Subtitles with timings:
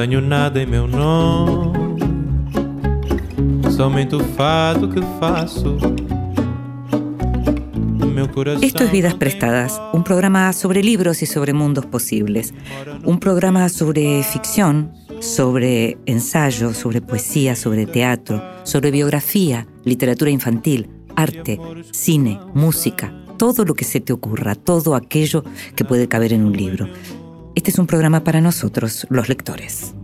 [0.00, 2.00] Tenho nada em meu nome,
[3.70, 4.18] somente o
[4.88, 5.76] que faço.
[8.62, 12.54] Esto es Vidas Prestadas, un programa sobre libros y sobre mundos posibles.
[13.04, 14.90] Un programa sobre ficción,
[15.20, 21.60] sobre ensayo, sobre poesía, sobre teatro, sobre biografía, literatura infantil, arte,
[21.92, 25.44] cine, música, todo lo que se te ocurra, todo aquello
[25.76, 26.88] que puede caber en un libro.
[27.54, 29.94] Este es un programa para nosotros, los lectores.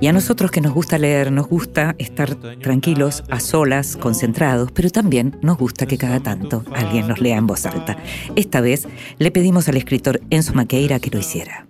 [0.00, 4.90] Y a nosotros que nos gusta leer, nos gusta estar tranquilos, a solas, concentrados, pero
[4.90, 7.96] también nos gusta que cada tanto alguien nos lea en voz alta.
[8.34, 8.86] Esta vez
[9.18, 11.66] le pedimos al escritor Enzo Maqueira que lo hiciera.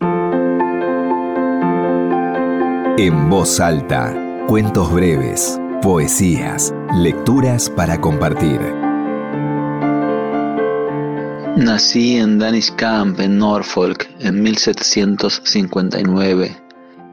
[2.98, 4.14] En voz alta,
[4.48, 8.58] cuentos breves, poesías, lecturas para compartir.
[11.56, 16.62] Nací en Danish Camp, en Norfolk, en 1759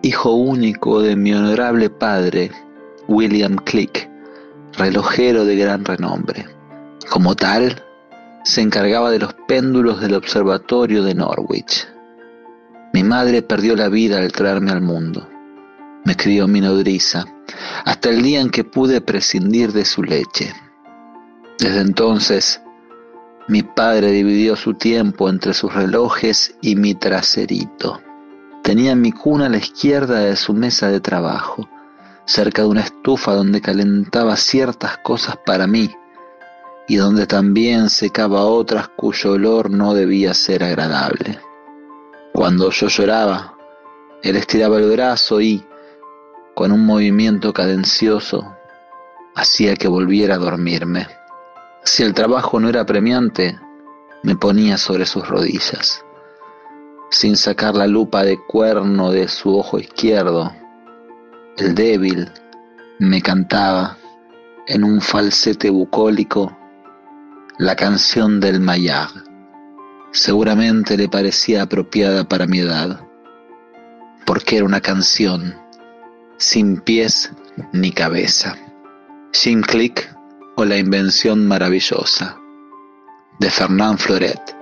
[0.01, 2.51] hijo único de mi honorable padre,
[3.07, 4.09] William Click,
[4.77, 6.45] relojero de gran renombre.
[7.09, 7.83] Como tal,
[8.43, 11.87] se encargaba de los péndulos del observatorio de Norwich.
[12.93, 15.27] Mi madre perdió la vida al traerme al mundo.
[16.05, 17.25] Me crió mi nodriza,
[17.85, 20.53] hasta el día en que pude prescindir de su leche.
[21.59, 22.61] Desde entonces,
[23.47, 27.99] mi padre dividió su tiempo entre sus relojes y mi traserito.
[28.63, 31.67] Tenía mi cuna a la izquierda de su mesa de trabajo,
[32.25, 35.89] cerca de una estufa donde calentaba ciertas cosas para mí
[36.87, 41.39] y donde también secaba otras cuyo olor no debía ser agradable.
[42.33, 43.55] Cuando yo lloraba,
[44.23, 45.65] él estiraba el brazo y,
[46.59, 48.53] con un movimiento cadencioso,
[49.33, 51.07] hacía que volviera a dormirme.
[51.85, 53.57] Si el trabajo no era premiante,
[54.23, 56.03] me ponía sobre sus rodillas
[57.11, 60.53] sin sacar la lupa de cuerno de su ojo izquierdo.
[61.55, 62.29] El débil
[62.99, 63.95] me cantaba
[64.67, 66.57] en un falsete bucólico
[67.57, 69.11] la canción del Mayag.
[70.11, 72.99] Seguramente le parecía apropiada para mi edad,
[74.25, 75.55] porque era una canción
[76.39, 77.31] sin pies
[77.73, 78.57] ni cabeza.
[79.33, 80.09] Jim Click
[80.55, 82.37] o La invención maravillosa
[83.39, 84.58] de Fernand Floret.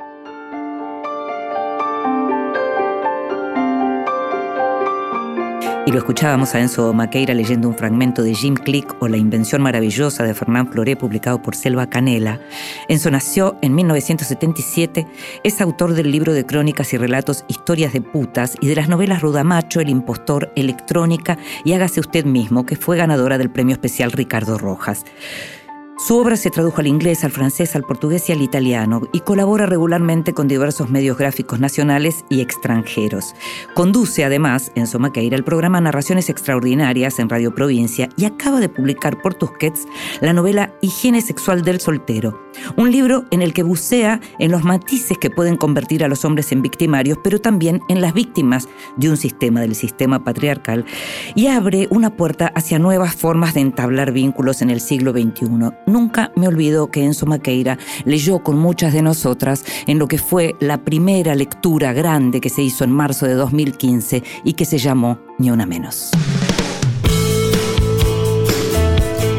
[5.87, 9.61] Y lo escuchábamos a Enzo Maqueira leyendo un fragmento de Jim Click o La invención
[9.61, 12.41] maravillosa de Fernán Floré publicado por Selva Canela.
[12.89, 15.07] Enzo nació en 1977,
[15.45, 19.21] es autor del libro de crónicas y relatos Historias de putas y de las novelas
[19.21, 24.57] Rudamacho, El impostor, Electrónica y Hágase usted mismo, que fue ganadora del premio especial Ricardo
[24.57, 25.05] Rojas.
[25.97, 29.65] Su obra se tradujo al inglés, al francés, al portugués y al italiano y colabora
[29.65, 33.33] regularmente con diversos medios gráficos nacionales y extranjeros.
[33.73, 39.19] Conduce además en Somaqueira el programa Narraciones Extraordinarias en Radio Provincia y acaba de publicar
[39.23, 39.87] por Tusquets
[40.21, 45.17] la novela Higiene Sexual del Soltero, un libro en el que bucea en los matices
[45.17, 49.17] que pueden convertir a los hombres en victimarios, pero también en las víctimas de un
[49.17, 50.85] sistema, del sistema patriarcal,
[51.35, 55.47] y abre una puerta hacia nuevas formas de entablar vínculos en el siglo XXI
[55.85, 60.55] Nunca me olvido que Enzo Maqueira leyó con muchas de nosotras en lo que fue
[60.59, 65.19] la primera lectura grande que se hizo en marzo de 2015 y que se llamó
[65.37, 66.11] Ni una menos.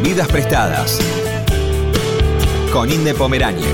[0.02, 0.98] Vidas prestadas
[2.72, 3.64] con Inde Pomeráñez.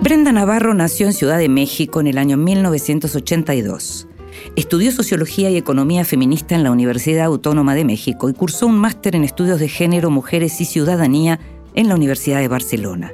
[0.00, 4.08] Brenda Navarro nació en Ciudad de México en el año 1982.
[4.56, 9.16] Estudió Sociología y Economía Feminista en la Universidad Autónoma de México y cursó un máster
[9.16, 11.40] en Estudios de Género, Mujeres y Ciudadanía
[11.74, 13.12] en la Universidad de Barcelona.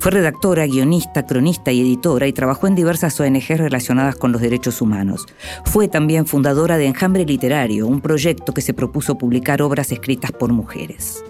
[0.00, 4.80] Fue redactora, guionista, cronista y editora y trabajó en diversas ONG relacionadas con los derechos
[4.80, 5.26] humanos.
[5.66, 10.54] Fue también fundadora de Enjambre Literario, un proyecto que se propuso publicar obras escritas por
[10.54, 11.22] mujeres.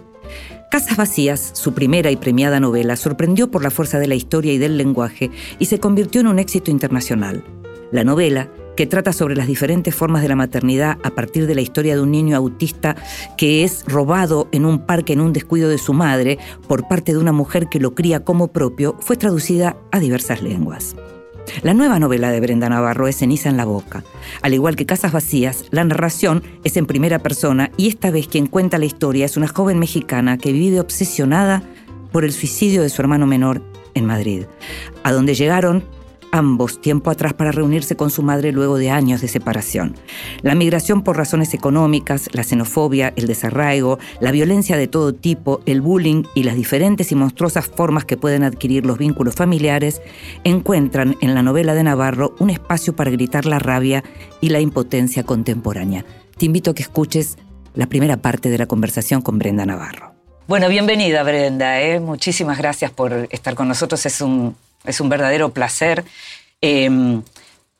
[0.71, 4.59] Casas Vacías, su primera y premiada novela, sorprendió por la fuerza de la historia y
[4.59, 7.43] del lenguaje y se convirtió en un éxito internacional.
[7.91, 11.61] La novela, que trata sobre las diferentes formas de la maternidad a partir de la
[11.61, 12.97] historia de un niño autista
[13.37, 17.19] que es robado en un parque en un descuido de su madre por parte de
[17.19, 20.97] una mujer que lo cría como propio, fue traducida a diversas lenguas.
[21.63, 24.05] La nueva novela de Brenda Navarro es Ceniza en la boca.
[24.43, 28.47] Al igual que Casas Vacías, la narración es en primera persona y esta vez quien
[28.47, 31.63] cuenta la historia es una joven mexicana que vive obsesionada
[32.13, 33.63] por el suicidio de su hermano menor
[33.95, 34.45] en Madrid,
[35.03, 35.85] a donde llegaron
[36.33, 39.97] ambos tiempo atrás para reunirse con su madre luego de años de separación.
[40.43, 45.81] La migración por razones económicas, la xenofobia, el desarraigo, la violencia de todo tipo, el
[45.81, 50.01] bullying y las diferentes y monstruosas formas que pueden adquirir los vínculos familiares
[50.45, 54.05] encuentran en la novela de Navarro un espacio para gritar la rabia
[54.41, 56.05] y la impotencia contemporánea.
[56.37, 57.37] Te invito a que escuches
[57.75, 60.15] la primera parte de la conversación con Brenda Navarro.
[60.49, 62.01] Bueno, bienvenida Brenda, ¿eh?
[62.01, 66.05] muchísimas gracias por estar con nosotros, es un, es un verdadero placer.
[66.61, 67.23] Em,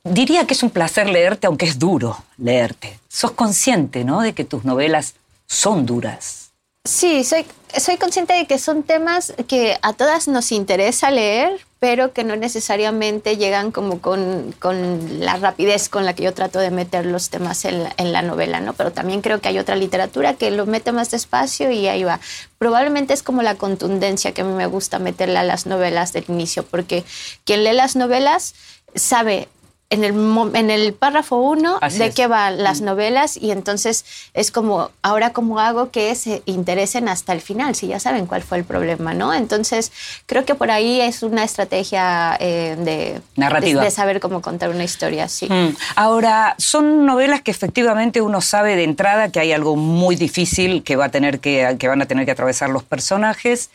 [0.05, 2.99] diría que es un placer leerte, aunque es duro leerte.
[3.09, 5.15] Sos consciente, ¿no?, de que tus novelas
[5.47, 6.40] son duras.
[6.85, 7.45] Sí, soy,
[7.77, 12.37] soy consciente de que son temas que a todas nos interesa leer, pero que no
[12.37, 17.29] necesariamente llegan como con, con, la rapidez con la que yo trato de meter los
[17.29, 18.73] temas en la, en la, novela, ¿no?
[18.73, 22.19] Pero también creo que hay otra literatura que lo mete más despacio y ahí va.
[22.57, 26.25] Probablemente es como la contundencia que a mí me gusta meterle a las novelas del
[26.29, 27.05] inicio, porque
[27.45, 28.55] quien lee las novelas
[28.95, 29.49] sabe
[29.91, 30.15] en el,
[30.55, 32.85] en el párrafo uno de qué van las mm.
[32.85, 34.05] novelas y entonces
[34.35, 38.43] es como, ahora cómo hago que se interesen hasta el final, si ya saben cuál
[38.43, 39.35] fue el problema, ¿no?
[39.35, 39.91] Entonces
[40.27, 43.83] creo que por ahí es una estrategia eh, de, Narrativa.
[43.83, 45.47] De, saber cómo contar una historia, sí.
[45.51, 45.77] Mm.
[45.97, 50.95] Ahora, son novelas que efectivamente uno sabe de entrada que hay algo muy difícil que,
[50.95, 53.71] va a tener que, que van a tener que atravesar los personajes.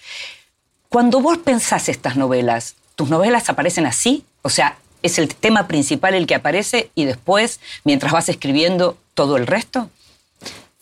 [0.88, 4.24] Cuando vos pensás estas novelas, ¿tus novelas aparecen así?
[4.44, 9.38] O sea, es el tema principal el que aparece y después, mientras vas escribiendo, todo
[9.38, 9.90] el resto?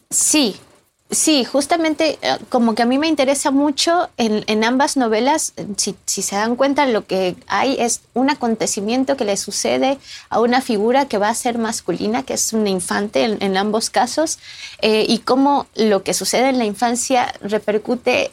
[0.09, 0.55] Sí,
[1.13, 6.35] Sí, justamente eh, como que a mí me interesa mucho en, ambas novelas, si, se
[6.35, 9.99] dan cuenta, lo que hay es un acontecimiento que le sucede
[10.29, 14.39] a una figura que va a ser masculina, que es una infante en, ambos casos,
[14.81, 18.31] eh, y cómo lo que sucede en la infancia repercute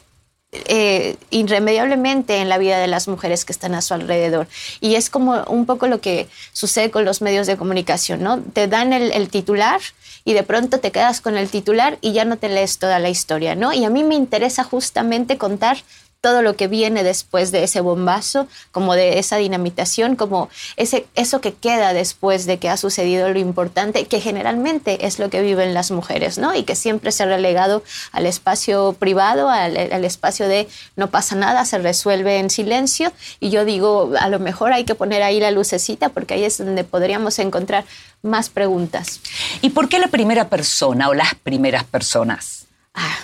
[0.53, 4.47] eh, irremediablemente en la vida de las mujeres que están a su alrededor.
[4.81, 8.41] Y es como un poco lo que sucede con los medios de comunicación, ¿no?
[8.41, 9.79] Te dan el, titular
[10.25, 13.09] y de pronto te quedas con el titular y ya no te lees toda la
[13.09, 13.71] historia, ¿no?
[13.71, 15.77] Y a mí me interesa justamente contar
[16.21, 21.41] todo lo que viene después de ese bombazo, como de esa dinamitación, como ese, eso
[21.41, 25.73] que queda después de que ha sucedido lo importante, que generalmente es lo que viven
[25.73, 26.55] las mujeres, ¿no?
[26.55, 31.35] Y que siempre se ha relegado al espacio privado, al, al espacio de no pasa
[31.35, 33.11] nada, se resuelve en silencio.
[33.39, 36.59] Y yo digo, a lo mejor hay que poner ahí la lucecita porque ahí es
[36.59, 37.83] donde podríamos encontrar
[38.21, 39.21] más preguntas.
[39.61, 42.65] ¿Y por qué la primera persona o las primeras personas?
[42.93, 43.17] Ah,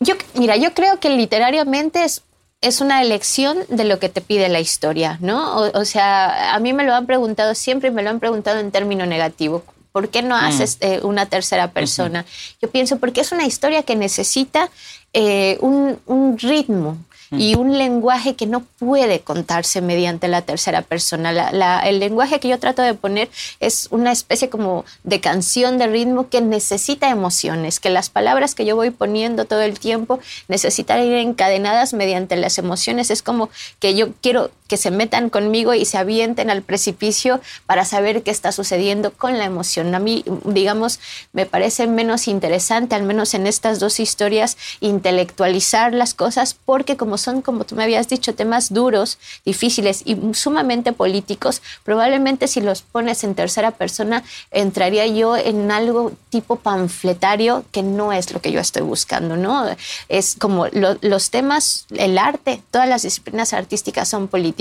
[0.00, 2.22] yo, mira, yo creo que literariamente es,
[2.60, 5.56] es una elección de lo que te pide la historia, ¿no?
[5.56, 8.70] O, sea, a mí me lo han preguntado siempre y me lo han preguntado en
[8.70, 9.62] término negativo.
[9.92, 10.44] ¿Por qué no mm.
[10.44, 12.24] haces eh, una tercera persona?
[12.60, 14.70] Yo pienso, porque es una historia que necesita
[15.12, 16.98] eh, un, un ritmo,
[17.30, 21.50] y un lenguaje que no puede contarse mediante la tercera persona.
[21.84, 23.28] el lenguaje que yo trato de poner
[23.60, 28.64] es una especie como de canción de ritmo que necesita emociones, que las palabras que
[28.64, 33.10] yo voy poniendo todo el tiempo necesitan ir encadenadas mediante las emociones.
[33.10, 37.84] Es como que yo quiero que se metan conmigo y se avienten al precipicio para
[37.84, 39.94] saber qué está sucediendo con la emoción.
[39.94, 41.00] A mí, digamos,
[41.32, 47.18] me parece menos interesante, al menos en estas dos historias, intelectualizar las cosas porque como
[47.18, 52.82] son, como tú me habías dicho, temas duros, difíciles y sumamente políticos, probablemente si los
[52.82, 58.52] pones en tercera persona, entraría yo en algo tipo panfletario que no es lo que
[58.52, 59.66] yo estoy buscando, ¿no?
[60.08, 64.57] Es como los temas, el arte, todas las disciplinas artísticas son políticas,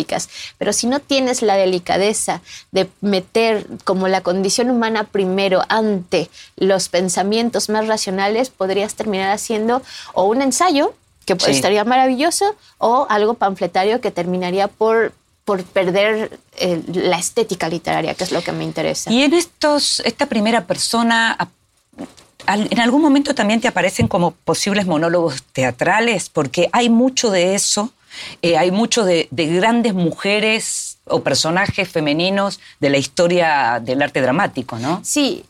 [0.57, 6.89] pero si no tienes la delicadeza de meter como la condición humana primero ante los
[6.89, 9.81] pensamientos más racionales, podrías terminar haciendo
[10.13, 10.93] o un ensayo
[11.25, 15.11] que estaría maravilloso, o algo panfletario que terminaría por,
[15.43, 19.11] por perder eh, la estética literaria, que es lo que me interesa.
[19.11, 21.37] Y en estos, esta primera persona,
[22.47, 26.29] ¿en algún momento también te aparecen como posibles monólogos teatrales?
[26.29, 27.91] Porque hay mucho de eso,
[28.41, 34.21] eh, hay mucho de, de grandes mujeres o personajes femeninos de la historia del arte
[34.21, 35.01] dramático, ¿no?
[35.03, 35.43] Sí,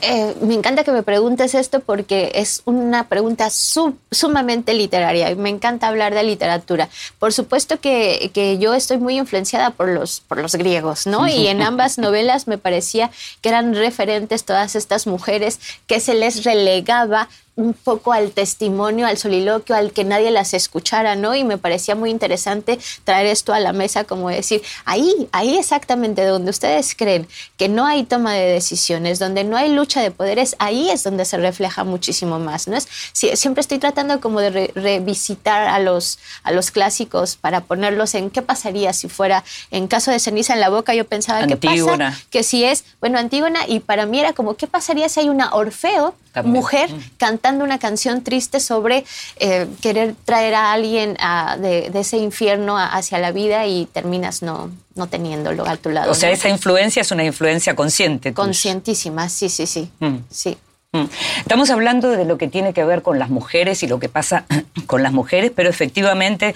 [0.00, 5.48] eh, me encanta que me preguntes esto porque es una pregunta sumamente literaria y me
[5.48, 6.88] encanta hablar de literatura.
[7.18, 11.26] Por supuesto que, que, yo estoy muy influenciada por los, por los griegos, ¿no?
[11.26, 13.10] Y en ambas novelas me parecía
[13.40, 15.58] que eran referentes todas estas mujeres
[15.88, 21.16] que se les relegaba un poco al testimonio, al soliloquio, al que nadie las escuchara,
[21.16, 21.34] ¿no?
[21.34, 26.24] Y me parecía muy interesante traer esto a la mesa, como decir, ahí, ahí exactamente
[26.24, 30.54] donde ustedes creen que no hay toma de decisiones, donde no hay lucha de poderes,
[30.60, 32.76] ahí es donde se refleja muchísimo más, ¿no?
[32.76, 38.30] Es, siempre estoy tratando como de revisitar a los, a los clásicos para ponerlos en
[38.30, 42.14] qué pasaría si fuera, en caso de ceniza en la boca, yo pensaba, ¿qué pasa?
[42.30, 45.52] Que si es, bueno, Antígona, y para mí era como, ¿qué pasaría si hay una
[45.52, 47.00] Orfeo, mujer, mm.
[47.16, 49.04] cantando una canción triste sobre
[49.36, 51.16] eh, querer traer a alguien
[51.60, 56.10] de, ese infierno hacia la vida y terminas no, no teniéndolo a tu lado.
[56.10, 58.32] O sea, esa influencia es una influencia consciente.
[58.32, 59.90] Conscientísima, sí, sí, sí.
[60.00, 60.16] Mm.
[60.30, 60.56] sí.
[60.92, 61.04] Mm.
[61.40, 64.46] Estamos hablando de lo que tiene que ver con las mujeres y lo que pasa
[64.86, 66.54] con las mujeres, pero efectivamente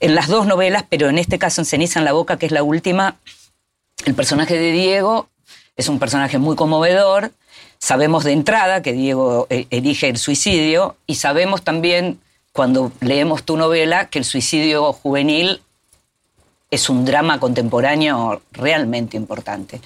[0.00, 2.52] en las dos novelas, pero en este caso en Ceniza en la Boca, que es
[2.52, 3.16] la última,
[4.04, 5.28] el personaje de Diego
[5.76, 7.32] es un personaje muy conmovedor.
[7.78, 12.20] Sabemos de entrada que Diego eh, elige el suicidio y sabemos también
[12.52, 15.60] cuando leemos tu novela que el suicidio juvenil
[16.70, 19.80] es un drama contemporáneo realmente importante.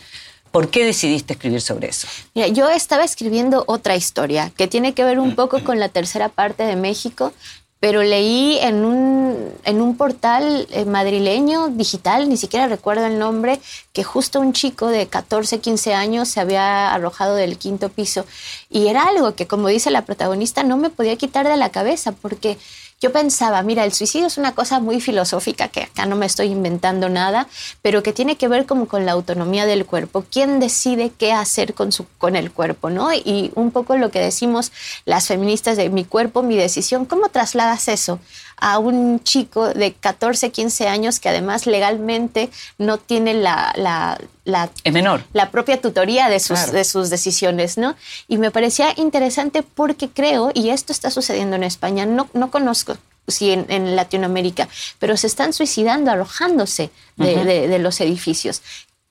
[0.50, 2.08] ¿Por qué decidiste escribir sobre eso?
[2.34, 6.28] Mira, yo estaba escribiendo otra historia que tiene que ver un poco con la tercera
[6.28, 7.32] parte de México,
[7.80, 13.60] pero leí en un, en un portal eh, madrileño digital, ni siquiera recuerdo el nombre,
[13.92, 18.26] que justo un chico de 14, 15 años se había arrojado del quinto piso.
[18.68, 22.12] Y era algo que, como dice la protagonista, no me podía quitar de la cabeza,
[22.12, 22.58] porque
[23.00, 26.48] yo pensaba, mira, el suicidio es una cosa muy filosófica, que acá no me estoy
[26.48, 27.46] inventando nada,
[27.80, 30.24] pero que tiene que ver como con la autonomía del cuerpo.
[30.28, 32.90] ¿Quién decide qué hacer con, su, con el cuerpo?
[32.90, 33.12] ¿no?
[33.14, 34.72] Y un poco lo que decimos
[35.04, 38.18] las feministas de mi cuerpo, mi decisión, ¿cómo trasladas eso
[38.60, 44.70] a un chico de 14, 15 años que además legalmente no tiene la, la, la,
[44.90, 45.24] menor.
[45.32, 47.96] la propia tutoría de sus, de sus decisiones, ¿no?
[48.26, 52.96] Y me parecía interesante porque creo, y esto está sucediendo en España, no, no conozco
[53.26, 58.62] si en, Latinoamérica, pero se están suicidando, arrojándose de, de los edificios.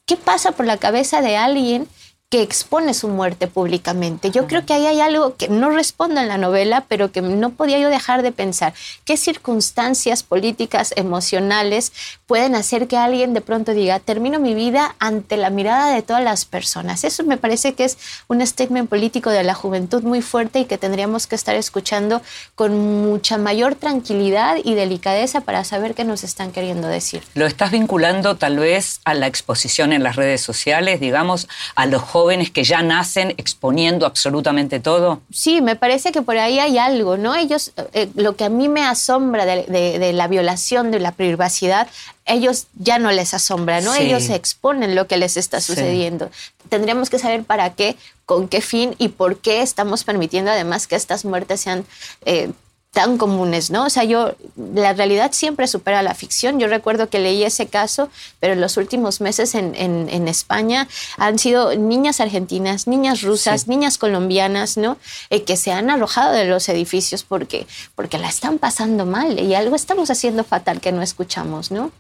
[0.08, 1.88] ¿Qué pasa por la cabeza de alguien
[2.29, 4.31] que expone su muerte públicamente.
[4.31, 7.51] Yo creo que ahí hay algo que no responde en la novela, pero que no
[7.51, 8.74] podía yo dejar de pensar.
[9.05, 11.93] ¿Qué circunstancias políticas, emocionales
[12.25, 16.22] pueden hacer que alguien de pronto diga, termino mi vida ante la mirada de todas
[16.22, 17.05] las personas?
[17.05, 20.77] Eso me parece que es un statement político de la juventud muy fuerte y que
[20.77, 22.22] tendríamos que estar escuchando
[22.55, 27.24] con mucha mayor tranquilidad y delicadeza para saber qué nos están queriendo decir.
[27.36, 32.01] ¿Lo estás vinculando tal vez a la exposición en las redes sociales, digamos, a los
[32.01, 32.16] jóvenes
[32.53, 35.21] que ya nacen exponiendo absolutamente todo?
[35.31, 37.36] Sí, me parece que por ahí hay algo, ¿no?
[37.36, 41.88] Ellos, eh, lo que a mí me asombra de, la violación de la privacidad,
[42.25, 43.93] ellos ya no les asombra, ¿no?
[43.93, 46.29] Ellos exponen lo que les está sucediendo.
[46.69, 47.95] Tendríamos que saber para qué,
[48.25, 51.86] con qué fin y por qué estamos permitiendo además que estas muertes sean
[52.25, 52.51] eh,
[52.91, 53.86] tan comunes, ¿no?
[53.86, 56.60] O sea, yo, la realidad siempre supera la ficción.
[56.60, 61.38] Yo recuerdo que leí ese caso, pero en los últimos meses en, en, España han
[61.38, 64.98] sido niñas argentinas, niñas rusas, niñas colombianas, ¿no?
[65.29, 69.53] Eh, que se han arrojado de los edificios porque, porque la están pasando mal y
[69.53, 71.91] algo estamos haciendo fatal que no escuchamos, ¿no?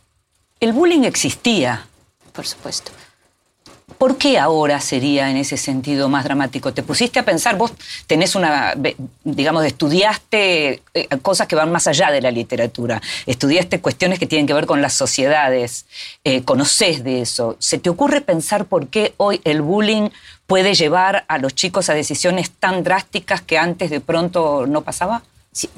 [0.59, 1.87] El bullying existía.
[2.33, 2.91] Por supuesto.
[3.97, 6.73] ¿Por qué ahora sería en ese sentido más dramático?
[6.73, 7.73] ¿Te pusiste a pensar, vos
[8.05, 8.75] tenés una,
[9.23, 14.45] digamos, estudiaste eh, cosas que van más allá de la literatura, estudiaste cuestiones que tienen
[14.45, 15.85] que ver con las sociedades,
[16.23, 17.55] eh, conocés de eso.
[17.59, 20.09] ¿Se te ocurre pensar por qué hoy el bullying
[20.45, 25.23] puede llevar a los chicos a decisiones tan drásticas que antes de pronto no pasaba?
[25.51, 25.69] Sí,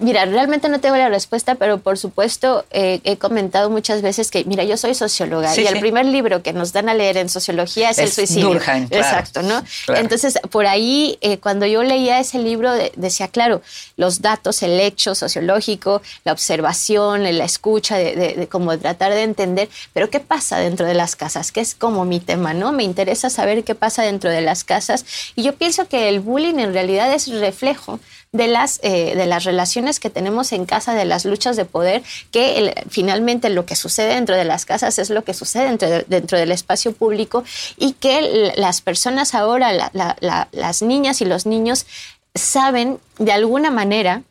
[0.00, 4.44] Mira, realmente no tengo la respuesta, pero por supuesto eh, he comentado muchas veces que,
[4.44, 7.90] mira, yo soy socióloga y el primer libro que nos dan a leer en sociología
[7.90, 8.48] es, El suicidio.
[8.48, 9.62] Durkheim, Exacto, ¿no?
[9.88, 13.62] Entonces, por ahí, eh, cuando yo leía ese libro, decía, claro,
[13.96, 19.68] los datos, el hecho sociológico, la observación, la escucha, de, de, como tratar de entender,
[19.92, 21.52] pero ¿qué pasa dentro de las casas?
[21.52, 22.72] Que es como mi tema, ¿no?
[22.72, 25.04] Me interesa saber qué pasa dentro de las casas
[25.36, 28.00] y yo pienso que el bullying en realidad es reflejo
[28.32, 32.02] de las, eh, de las relaciones que tenemos en casa, de las luchas de poder,
[32.30, 36.38] que finalmente lo que sucede dentro de las casas es lo que sucede dentro, dentro
[36.38, 37.42] del espacio público
[37.76, 41.86] y que las personas ahora, las niñas y los niños,
[42.34, 44.22] saben de alguna manera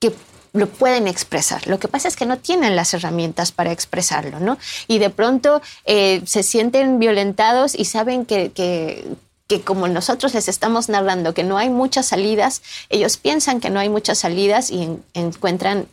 [0.00, 0.12] que
[0.54, 1.66] lo pueden expresar.
[1.66, 4.58] Lo que pasa es que no tienen las herramientas para expresarlo, ¿no?
[4.86, 9.04] Y de pronto eh, se sienten violentados y saben que,
[9.52, 13.80] que como nosotros les estamos narrando que no hay muchas salidas, ellos piensan que no
[13.80, 15.88] hay muchas salidas y encuentran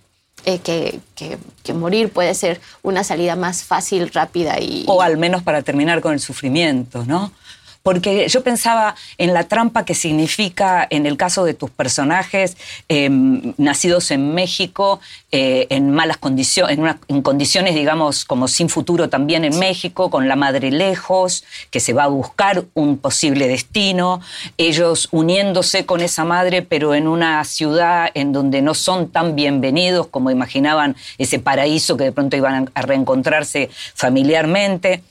[0.46, 4.86] eh, que, que, morir puede ser una salida más fácil, rápida y...
[4.88, 7.34] O al menos para terminar con el sufrimiento, ¿no?
[7.84, 12.58] Porque yo pensaba en la trampa que significa en el caso de tus personajes
[12.88, 15.00] em, nacidos en México,
[15.32, 20.28] eh, en malas condiciones, en, en, condiciones, digamos, como sin futuro también en México, con
[20.28, 24.22] la madre lejos, que se va a buscar un posible destino,
[24.58, 30.08] ellos uniéndose con esa madre, pero en una ciudad en donde no son tan bienvenidos
[30.08, 35.04] como imaginaban ese paraíso que de pronto iban a reencontrarse familiarmente.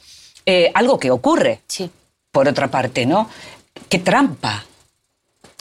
[0.47, 1.91] Eh, algo que ocurre, sí.
[2.31, 3.29] Por otra parte, ¿no?
[3.89, 4.65] ¡Qué trampa!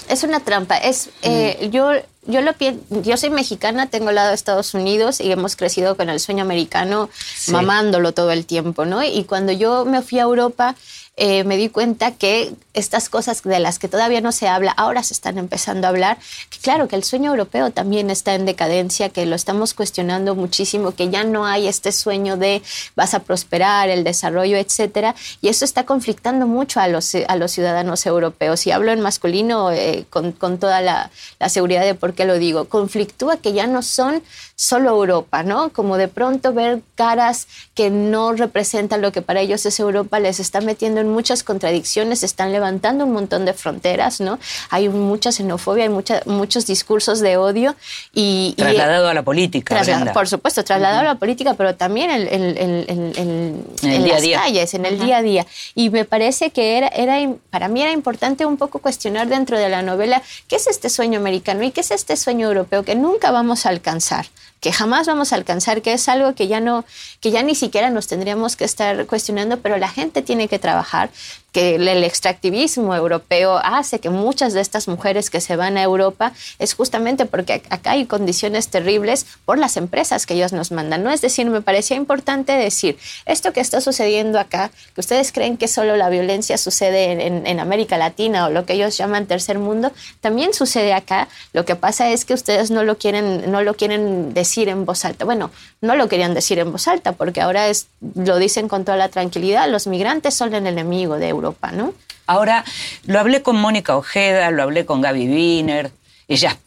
[0.10, 0.78] Es una trampa.
[0.78, 1.66] Es, eh, mm.
[1.72, 1.92] yo,
[2.26, 2.54] yo, lo
[3.02, 6.44] yo soy mexicana, tengo el lado de Estados Unidos y hemos crecido con el sueño
[6.44, 7.10] americano,
[7.48, 9.04] mamándolo todo el tiempo, ¿no?
[9.04, 10.76] Y cuando yo me fui a Europa,
[11.20, 15.02] eh, me di cuenta que estas cosas de las que todavía no se habla, ahora
[15.02, 16.20] se están empezando a hablar,
[16.52, 20.92] que claro, que el sueño europeo también está en decadencia, que lo estamos cuestionando muchísimo,
[20.92, 22.62] que ya no hay este sueño de
[22.96, 27.52] vas a prosperar, el desarrollo, etcétera, y eso está conflictando mucho a los, a los
[27.52, 28.68] ciudadanos europeos.
[28.68, 31.10] Y hablo en masculino eh, con, con, toda la,
[31.40, 32.66] la seguridad de por qué lo digo.
[32.66, 34.22] Conflictúa que ya no son
[34.56, 35.70] solo Europa, ¿no?
[35.70, 40.40] Como de pronto ver caras que no representan lo que para ellos es Europa, les
[40.40, 44.40] está metiendo en muchas contradicciones, están levantando un montón de fronteras, ¿no?
[44.70, 47.76] Hay mucha xenofobia, hay mucha, muchos discursos de odio
[48.14, 48.54] y...
[48.58, 49.82] Trasladado a la política.
[50.14, 55.18] por supuesto, trasladado a la política, pero también en, en, las calles, en el día
[55.18, 55.46] a día.
[55.76, 57.18] Y me parece que era, era,
[57.50, 61.20] para mí era importante un poco cuestionar dentro de la novela qué es este sueño
[61.20, 64.28] americano y qué es este sueño europeo que nunca vamos a alcanzar
[64.68, 66.84] que jamás vamos a alcanzar, que es algo que ya no,
[67.22, 71.10] que ya ni siquiera nos tendríamos que estar cuestionando, pero la gente tiene que trabajar,
[71.58, 76.32] que el extractivismo europeo hace que muchas de estas mujeres que se van a Europa
[76.60, 81.10] es justamente porque acá hay condiciones terribles por las empresas que ellos nos mandan, ¿no?
[81.10, 85.68] Es decir, me parecía importante decir, esto que está sucediendo acá, que ustedes creen que
[85.68, 89.92] solo la violencia sucede en, en América Latina o lo que ellos llaman tercer mundo,
[90.22, 91.28] también sucede acá.
[91.54, 95.06] Lo que pasa es que ustedes no lo quieren, no lo quieren decir en voz
[95.06, 95.26] alta.
[95.26, 95.50] Bueno,
[95.82, 99.10] no lo querían decir en voz alta porque ahora es, lo dicen con toda la
[99.10, 101.94] tranquilidad, los migrantes son el enemigo de Europa, ¿no?
[102.26, 102.66] Ahora,
[103.06, 105.92] lo hablé con Mónica Ojeda, lo hablé con Gaby Wiener,
[106.28, 106.58] ellas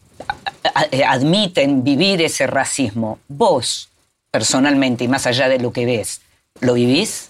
[1.06, 3.18] admiten vivir ese racismo.
[3.28, 3.88] Vos,
[4.30, 6.20] personalmente, y más allá de lo que ves,
[6.60, 7.29] ¿lo vivís?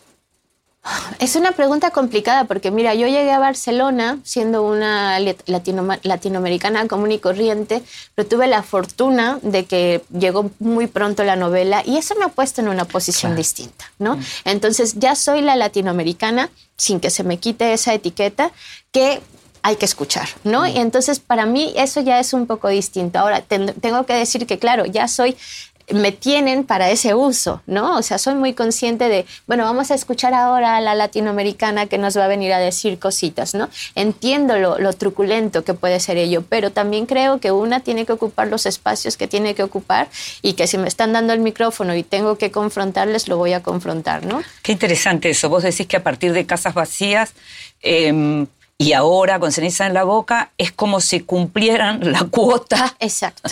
[1.18, 7.18] Es una pregunta complicada porque, mira, yo llegué a Barcelona siendo una latinoamericana común y
[7.18, 7.82] corriente,
[8.14, 12.28] pero tuve la fortuna de que llegó muy pronto la novela y eso me ha
[12.28, 14.16] puesto en una posición distinta, ¿no?
[14.16, 14.22] Mm.
[14.46, 18.50] Entonces ya soy la latinoamericana, sin que se me quite esa etiqueta,
[18.90, 19.20] que
[19.62, 20.62] hay que escuchar, ¿no?
[20.62, 20.68] Mm.
[20.68, 23.18] Y entonces para mí eso ya es un poco distinto.
[23.18, 25.36] Ahora, tengo que decir que, claro, ya soy
[25.92, 27.96] me tienen para ese uso, ¿no?
[27.96, 31.98] O sea, soy muy consciente de, bueno, vamos a escuchar ahora a la latinoamericana que
[31.98, 33.68] nos va a venir a decir cositas, ¿no?
[33.94, 38.48] Entiendo lo, truculento que puede ser ello, pero también creo que una tiene que ocupar
[38.48, 40.08] los espacios que tiene que ocupar
[40.42, 43.62] y que si me están dando el micrófono y tengo que confrontarles, lo voy a
[43.62, 44.42] confrontar, ¿no?
[44.62, 45.48] Qué interesante eso.
[45.48, 47.32] Vos decís que a partir de casas vacías...
[47.82, 52.96] Em, y ahora con ceniza en la boca es como si cumplieran la cuota.
[52.98, 53.50] Exacto.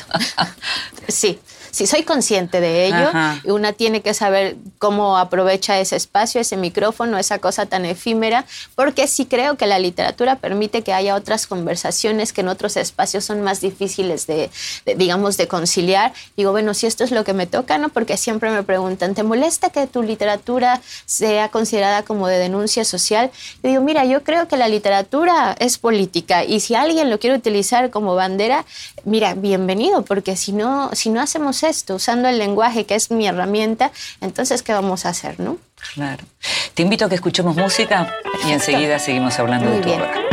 [1.09, 1.39] sí
[1.71, 3.11] si soy consciente de ello,
[3.45, 9.07] una tiene que saber cómo aprovecha ese espacio, ese micrófono, esa cosa tan efímera, porque
[9.07, 13.43] sí creo que la literatura permite que haya otras conversaciones que en otros espacios son
[13.43, 14.51] más difíciles de,
[14.97, 16.13] digamos, de conciliar.
[16.37, 17.89] Digo, bueno, si esto es lo que me toca, ¿no?
[17.89, 23.31] Porque siempre me preguntan, ¿te molesta que tu literatura sea considerada como de denuncia social?
[23.63, 27.37] Y digo, mira, yo creo que la literatura es política y si alguien lo quiere
[27.37, 28.65] utilizar como bandera,
[29.05, 33.27] mira, bienvenido, porque si no, si no hacemos esto, usando el lenguaje que es mi
[33.27, 35.59] herramienta, entonces, ¿qué vamos a hacer, no?
[35.95, 36.25] Claro.
[36.75, 38.13] Te invito a que escuchemos música
[38.47, 40.28] y enseguida seguimos hablando de tu obra.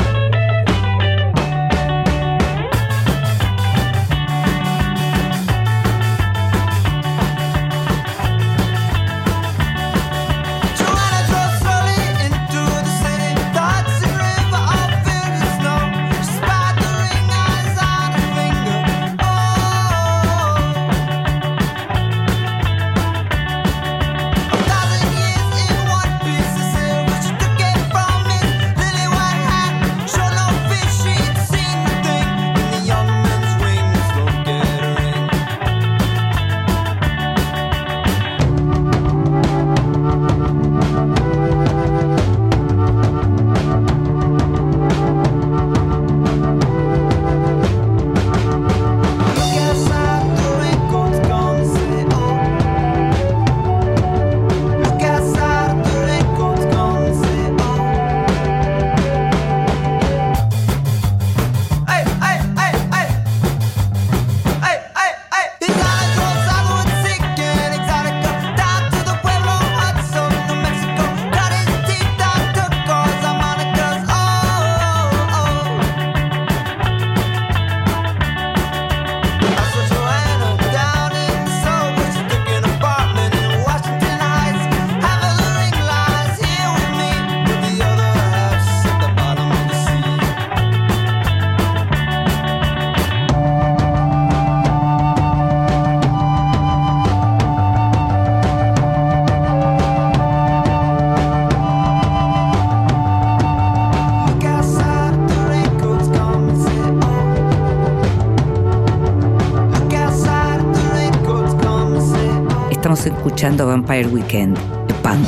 [113.05, 115.27] Escuchando Vampire Weekend, de Punk.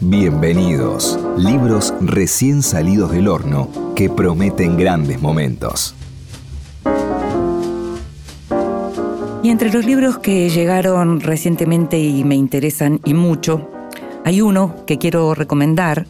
[0.00, 5.94] Bienvenidos, libros recién salidos del horno que prometen grandes momentos.
[9.56, 13.70] Entre los libros que llegaron recientemente y me interesan y mucho,
[14.22, 16.04] hay uno que quiero recomendar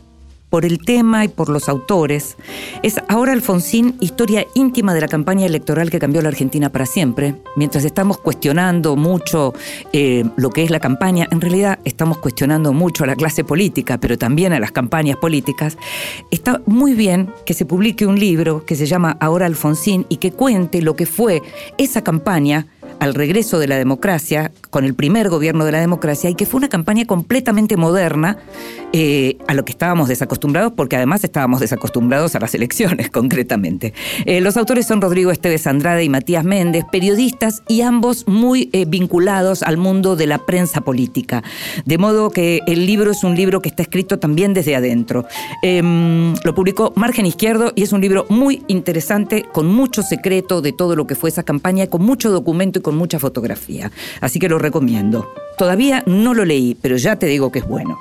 [0.50, 2.36] por el tema y por los autores.
[2.82, 7.36] Es Ahora Alfonsín, historia íntima de la campaña electoral que cambió la Argentina para siempre.
[7.54, 9.54] Mientras estamos cuestionando mucho
[9.92, 13.98] eh, lo que es la campaña, en realidad estamos cuestionando mucho a la clase política,
[13.98, 15.78] pero también a las campañas políticas.
[16.32, 20.32] Está muy bien que se publique un libro que se llama Ahora Alfonsín y que
[20.32, 21.42] cuente lo que fue
[21.78, 22.66] esa campaña
[23.00, 26.58] al regreso de la democracia, con el primer gobierno de la democracia, y que fue
[26.58, 28.38] una campaña completamente moderna
[28.92, 33.92] eh, a lo que estábamos desacostumbrados, porque además estábamos desacostumbrados a las elecciones, concretamente.
[34.24, 38.84] Eh, los autores son Rodrigo Esteves Andrade y Matías Méndez, periodistas y ambos muy eh,
[38.86, 41.42] vinculados al mundo de la prensa política.
[41.84, 45.26] De modo que el libro es un libro que está escrito también desde adentro.
[45.62, 50.72] Em, lo publicó Margen Izquierdo y es un libro muy interesante, con mucho secreto de
[50.72, 53.90] todo lo que fue esa campaña, con mucho documento y con mucha fotografía.
[54.20, 55.28] Así que lo recomiendo.
[55.58, 57.98] Todavía no lo leí, pero ya te digo que es bueno.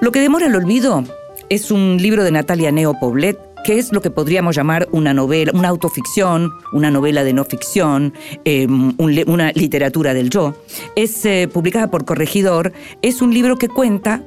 [0.00, 1.04] Lo que demora el olvido
[1.50, 5.52] es un libro de Natalia Neo Poblet que es lo que podríamos llamar una novela,
[5.54, 8.14] una autoficción, una novela de no ficción,
[8.46, 10.54] em, una literatura del yo.
[10.96, 14.22] Es eh, publicada por Corregidor, es un libro que cuenta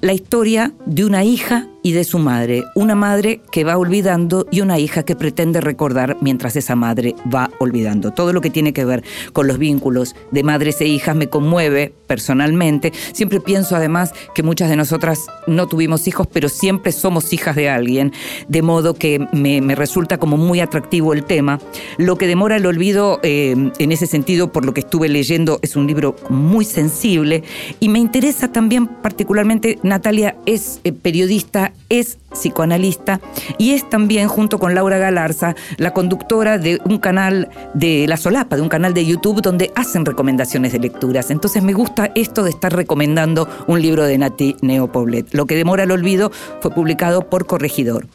[0.00, 4.62] la historia de una hija y de su madre, una madre que va olvidando y
[4.62, 8.10] una hija que pretende recordar mientras esa madre va olvidando.
[8.10, 11.92] Todo lo que tiene que ver con los vínculos de madres e hijas me conmueve
[12.06, 12.90] personalmente.
[13.12, 17.68] Siempre pienso además que muchas de nosotras no tuvimos hijos, pero siempre somos hijas de
[17.68, 18.12] alguien,
[18.48, 21.60] de modo que me, resulta como muy atractivo el tema.
[21.98, 25.76] Lo que demora el olvido eh, en ese sentido, por lo que estuve leyendo, es
[25.76, 27.42] un libro muy sensible
[27.78, 33.20] y me interesa también particularmente, Natalia es eh, periodista es psicoanalista
[33.58, 38.56] y es también, junto con Laura Galarza, la conductora de un canal de La Solapa,
[38.56, 41.30] de un canal de YouTube donde hacen recomendaciones de lecturas.
[41.30, 45.32] Entonces me gusta esto de estar recomendando un libro de Nati Neopoblet.
[45.32, 48.06] Lo que demora el olvido fue publicado por Corregidor.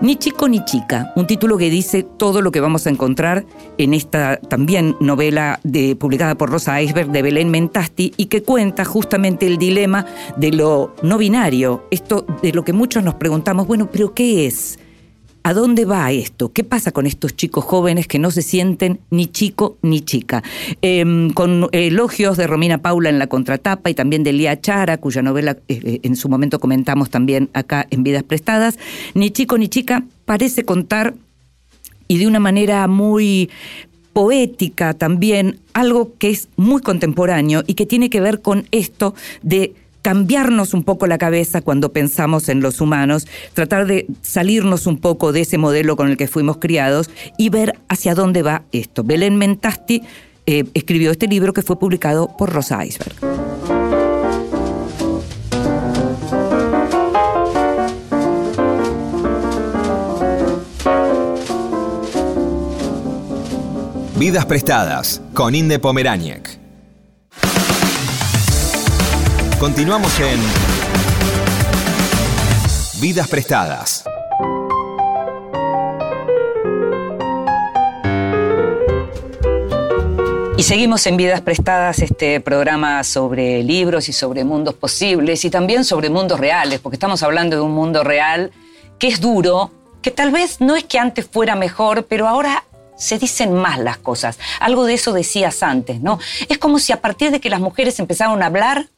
[0.00, 3.44] Ni chico ni chica, un título que dice todo lo que vamos a encontrar
[3.76, 8.86] en esta también novela de, publicada por Rosa Iceberg de Belén Mentasti y que cuenta
[8.86, 10.06] justamente el dilema
[10.38, 14.78] de lo no binario, esto de lo que muchos nos preguntamos, bueno, pero ¿qué es?
[15.42, 16.52] ¿A dónde va esto?
[16.52, 20.42] ¿Qué pasa con estos chicos jóvenes que no se sienten ni chico ni chica?
[20.82, 25.22] Em, con elogios de Romina Paula en la contratapa y también de Lía Chara, cuya
[25.22, 28.78] novela eh, eh, en su momento comentamos también acá en Vidas Prestadas,
[29.14, 31.14] ni chico ni chica parece contar
[32.06, 33.48] y de una manera muy
[34.12, 39.74] poética también, algo que es muy contemporáneo y que tiene que ver con esto de
[40.02, 45.32] cambiarnos un poco la cabeza cuando pensamos en los humanos, tratar de salirnos un poco
[45.32, 49.04] de ese modelo con el que fuimos criados y ver hacia dónde va esto.
[49.04, 50.02] Belén Mentasti
[50.46, 53.14] eh, escribió este libro que fue publicado por Rosa Iceberg.
[64.20, 66.59] Vidas prestadas con Inde Pomeráñez.
[69.60, 70.40] Continuamos en
[72.98, 74.04] Vidas Prestadas.
[80.56, 85.84] Y seguimos en Vidas Prestadas, este programa sobre libros y sobre mundos posibles y también
[85.84, 88.52] sobre mundos reales, porque estamos hablando de un mundo real
[88.98, 92.64] que es duro, que tal vez no es que antes fuera mejor, pero ahora
[92.96, 94.38] se dicen más las cosas.
[94.58, 96.18] Algo de eso decías antes, ¿no?
[96.48, 98.88] Es como si a partir de que las mujeres empezaron a hablar,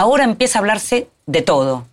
[0.00, 1.86] ahora empieza a hablarse de todo.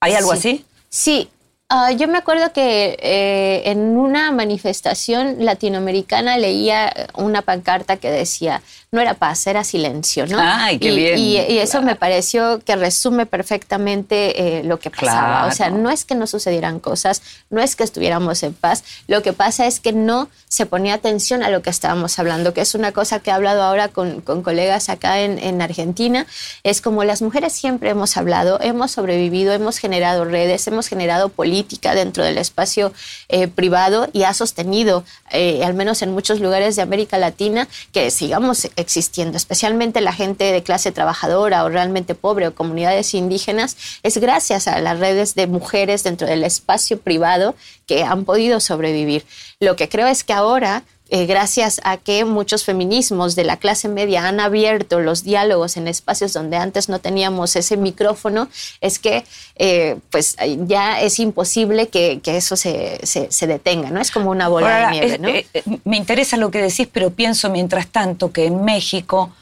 [0.00, 0.64] ¿Hay algo así?
[0.90, 1.30] Sí.
[1.70, 8.60] Ah, yo me acuerdo que eh, en una manifestación latinoamericana leía una pancarta que decía,
[8.92, 10.36] no era paz, era silencio, ¿no?
[10.38, 11.18] Ay, qué y, bien.
[11.18, 15.46] Y, eso me pareció que resume perfectamente eh, lo que pasaba.
[15.46, 19.22] O sea, no es que no sucedieran cosas, no es que estuviéramos en paz, lo
[19.22, 22.74] que pasa es que no se ponía atención a lo que estábamos hablando, que es
[22.74, 26.26] una cosa que he hablado ahora con, con colegas acá en, en, Argentina,
[26.62, 31.53] es como las mujeres siempre hemos hablado, hemos sobrevivido, hemos generado redes, hemos generado políticas
[31.54, 32.92] política dentro del espacio
[33.28, 38.10] eh, privado y ha sostenido, eh, al menos en muchos lugares de América Latina, que
[38.10, 44.18] sigamos existiendo, especialmente la gente de clase trabajadora o realmente pobre o comunidades indígenas, es
[44.18, 47.54] gracias a las redes de mujeres dentro del espacio privado
[47.86, 49.24] que han podido sobrevivir.
[49.60, 50.82] Lo que creo es que ahora
[51.14, 55.86] eh, gracias a que muchos feminismos de la clase media han abierto los diálogos en
[55.86, 58.48] espacios donde antes no teníamos ese micrófono,
[58.80, 59.24] es que
[59.54, 62.98] eh, pues ya es imposible que, eso se,
[63.46, 64.00] detenga, ¿no?
[64.00, 65.28] Es como una bola de nieve, ¿no?
[65.28, 65.46] Eh,
[65.84, 69.32] me interesa lo que decís, pero pienso mientras tanto que en México,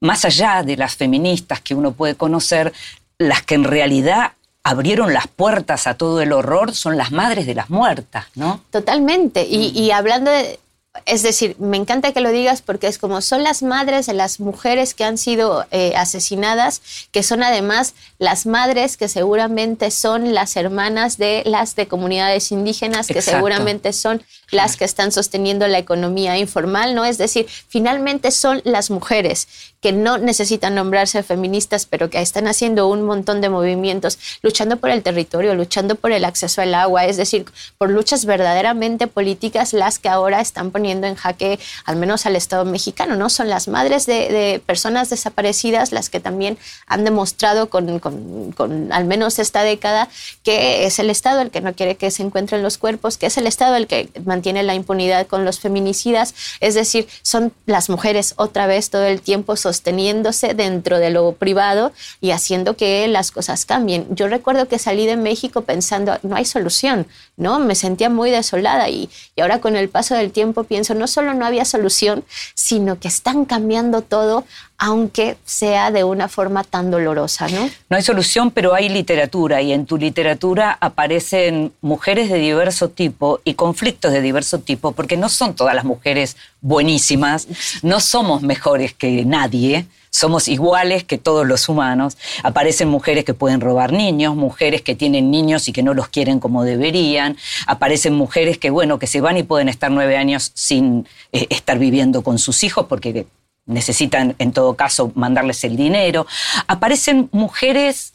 [0.00, 2.74] más allá de las feministas que uno puede conocer,
[3.16, 4.32] las que en realidad
[4.64, 8.60] abrieron las puertas a todo el horror son las madres de las muertas, ¿no?
[8.70, 9.46] Totalmente.
[9.48, 10.58] Y, y hablando de,
[11.06, 14.40] es decir, me encanta que lo digas porque es como son las madres de las
[14.40, 20.54] mujeres que han sido eh, asesinadas, que son además las madres que seguramente son las
[20.56, 26.36] hermanas de las de comunidades indígenas, que seguramente son las que están sosteniendo la economía
[26.36, 27.06] informal, ¿no?
[27.06, 29.48] Es decir, finalmente son las mujeres
[29.82, 34.90] que no necesitan nombrarse feministas, pero que están haciendo un montón de movimientos, luchando por
[34.90, 37.46] el territorio, luchando por el acceso al agua, es decir,
[37.78, 42.64] por luchas verdaderamente políticas, las que ahora están poniendo en jaque al menos al Estado
[42.64, 43.28] mexicano, ¿no?
[43.28, 49.40] Son las madres de, personas desaparecidas las que también han demostrado con, con, al menos
[49.40, 50.08] esta década
[50.44, 53.36] que es el Estado el que no quiere que se encuentren los cuerpos, que es
[53.36, 58.34] el Estado el que mantiene la impunidad con los feminicidas, es decir, son las mujeres
[58.36, 63.64] otra vez todo el tiempo sosteniéndose dentro de lo privado y haciendo que las cosas
[63.64, 64.06] cambien.
[64.10, 67.06] Yo recuerdo que salí de México pensando, no hay solución,
[67.38, 67.58] ¿no?
[67.58, 71.32] Me sentía muy desolada y, y ahora con el paso del tiempo pienso, no solo
[71.32, 72.22] no había solución,
[72.54, 74.44] sino que están cambiando todo
[74.84, 77.70] aunque sea de una forma tan dolorosa, ¿no?
[77.88, 83.38] No hay solución, pero hay literatura y en tu literatura aparecen mujeres de diverso tipo
[83.44, 87.46] y conflictos de diverso tipo, porque no son todas las mujeres buenísimas,
[87.82, 92.18] no somos mejores que nadie, somos iguales que todos los humanos.
[92.42, 96.40] Aparecen mujeres que pueden robar niños, mujeres que tienen niños y que no los quieren
[96.40, 97.36] como deberían.
[97.68, 101.78] Aparecen mujeres que, bueno, que se van y pueden estar nueve años sin eh, estar
[101.78, 103.26] viviendo con sus hijos porque
[103.66, 106.26] necesitan en todo caso mandarles el dinero.
[106.66, 108.14] Aparecen mujeres,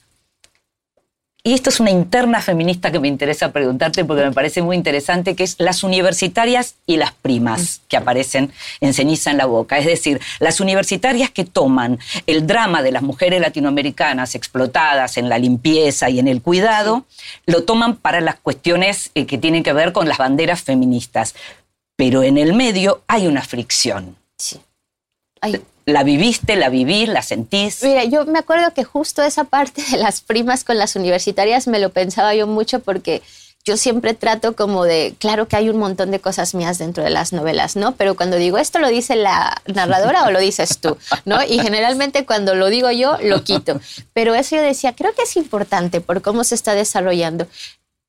[1.48, 5.34] y esto es una interna feminista que me interesa preguntarte porque me parece muy interesante,
[5.34, 9.78] que es las universitarias y las primas que aparecen en ceniza en la boca.
[9.78, 15.38] Es decir, las universitarias que toman el drama de las mujeres latinoamericanas explotadas en la
[15.38, 17.06] limpieza y en el cuidado,
[17.46, 21.34] lo toman para las cuestiones eh, que tienen que ver con las banderas feministas.
[21.96, 24.18] Pero en el medio hay una fricción.
[25.44, 25.62] Sí.
[25.86, 27.82] ¿La viviste, la vivís, la sentís?
[27.82, 31.80] Mira, yo me acuerdo que justo esa parte de las primas con las universitarias me
[31.80, 33.22] lo pensaba yo mucho porque
[33.68, 37.10] yo siempre trato como de, claro que hay un montón de cosas mías dentro de
[37.10, 37.96] las novelas, ¿no?
[37.96, 41.44] Pero cuando digo esto lo dice la narradora o lo dices tú, ¿no?
[41.44, 43.80] Y generalmente cuando lo digo yo, lo quito.
[44.14, 47.48] Pero eso yo decía, creo que es importante por cómo se está desarrollando.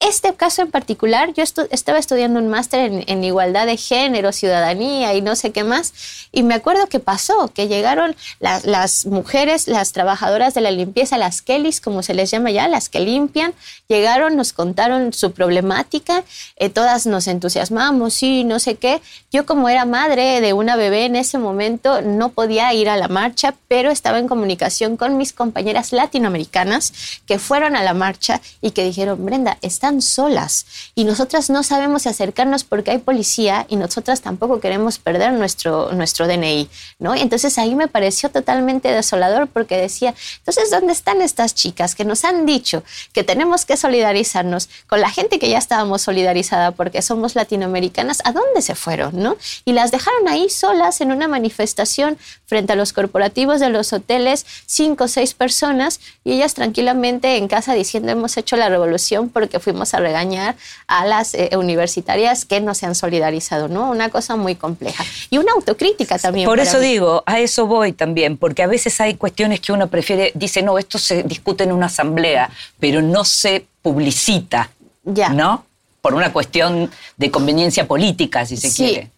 [0.00, 5.22] Este caso en particular, yo estaba estudiando un máster en, igualdad de género, ciudadanía y
[5.22, 5.92] no sé qué más,
[6.30, 11.42] y me acuerdo que pasó, que llegaron las mujeres, las trabajadoras de la limpieza, las
[11.42, 13.54] Kellys, como se les llama ya, las que limpian,
[13.88, 16.22] llegaron, nos contaron su problemática,
[16.56, 19.02] eh, todas nos entusiasmamos, sí, no sé qué.
[19.32, 23.08] Yo como era madre de una bebé en ese momento, no podía ir a la
[23.08, 26.92] marcha, pero estaba en comunicación con mis compañeras latinoamericanas
[27.26, 32.06] que fueron a la marcha y que dijeron, Brenda, está solas y nosotras no sabemos
[32.06, 37.14] acercarnos porque hay policía y nosotras tampoco queremos perder nuestro, nuestro DNI, ¿no?
[37.14, 42.24] Entonces ahí me pareció totalmente desolador porque decía, entonces, ¿dónde están estas chicas que nos
[42.24, 47.34] han dicho que tenemos que solidarizarnos con la gente que ya estábamos solidarizada porque somos
[47.34, 48.20] latinoamericanas?
[48.24, 49.36] ¿A dónde se fueron, no?
[49.64, 54.46] Y las dejaron ahí solas en una manifestación frente a los corporativos de los hoteles,
[54.66, 59.60] cinco o seis personas, y ellas tranquilamente en casa diciendo hemos hecho la revolución porque
[59.60, 63.90] fuimos a regañar a las eh, universitarias que no se han solidarizado, ¿no?
[63.90, 65.04] Una cosa muy compleja.
[65.30, 66.46] Y una autocrítica también.
[66.46, 70.32] Por eso digo, a eso voy también, porque a veces hay cuestiones que uno prefiere,
[70.34, 74.70] dice, no, esto se discute en una asamblea, pero no se publicita,
[75.04, 75.30] ya.
[75.30, 75.64] ¿no?
[76.00, 79.10] Por una cuestión de conveniencia política, si se quiere.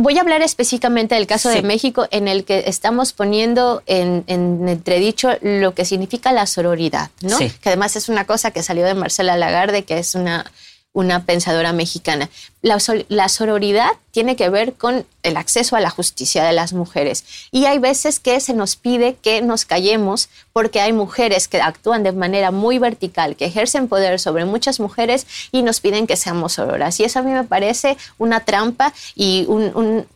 [0.00, 5.30] Voy a hablar específicamente del caso de México en el que estamos poniendo en, entredicho
[5.42, 7.36] lo que significa la sororidad, ¿no?
[7.36, 10.44] Que además es una cosa que salió de Marcela Lagarde, que es una
[10.92, 12.28] una pensadora mexicana.
[12.62, 17.24] La, la, sororidad tiene que ver con el acceso a la justicia de las mujeres.
[17.52, 22.02] Y hay veces que se nos pide que nos callemos porque hay mujeres que actúan
[22.02, 26.54] de manera muy vertical, que ejercen poder sobre muchas mujeres y nos piden que seamos
[26.54, 26.98] sororas.
[27.00, 30.06] Y eso a mí me parece una trampa y un...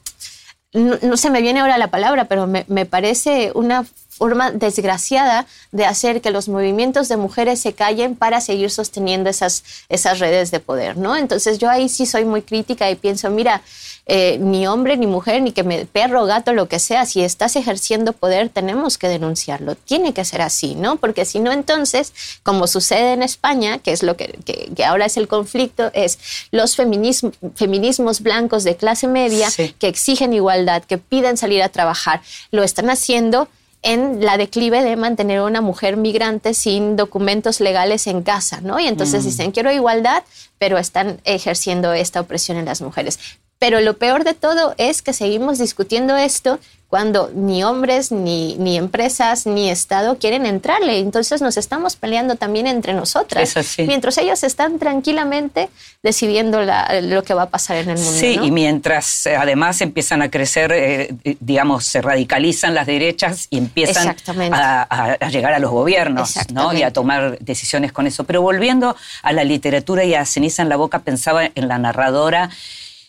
[0.72, 5.86] no, se me viene ahora la palabra, pero me, me parece una forma desgraciada de
[5.86, 10.60] hacer que los movimientos de mujeres se callen para seguir sosteniendo esas, esas redes de
[10.60, 11.16] poder, ¿no?
[11.16, 13.62] Entonces yo ahí sí soy muy crítica y pienso, mira,
[14.04, 17.54] eh, ni hombre, ni mujer, ni que me perro, gato, lo que sea, si estás
[17.54, 19.76] ejerciendo poder, tenemos que denunciarlo.
[19.76, 20.96] Tiene que ser así, ¿no?
[20.96, 25.16] Porque si no, entonces, como sucede en España, que es lo que, que, ahora es
[25.16, 26.18] el conflicto, es
[26.50, 29.48] los feminismos, feminismos blancos de clase media
[29.78, 33.48] que exigen igualdad, que piden salir a trabajar, lo están haciendo
[33.82, 38.78] en la declive de mantener a una mujer migrante sin documentos legales en casa, ¿no?
[38.78, 39.26] Y entonces mm.
[39.26, 40.22] dicen, quiero igualdad,
[40.58, 43.18] pero están ejerciendo esta opresión en las mujeres.
[43.62, 48.76] Pero lo peor de todo es que seguimos discutiendo esto cuando ni hombres, ni, ni
[48.76, 50.98] empresas, ni Estado quieren entrarle.
[50.98, 53.54] Entonces nos estamos peleando también entre nosotras.
[53.78, 55.70] Mientras ellos están tranquilamente
[56.02, 56.60] decidiendo
[57.02, 58.18] lo que va a pasar en el mundo.
[58.18, 63.58] Sí, y mientras eh, además empiezan a crecer, eh, digamos, se radicalizan las derechas y
[63.58, 64.16] empiezan
[64.52, 66.72] a, llegar a los gobiernos ¿no?
[66.74, 68.24] y a tomar decisiones con eso.
[68.24, 72.50] Pero volviendo a la literatura y a Ceniza en la Boca, pensaba en la narradora.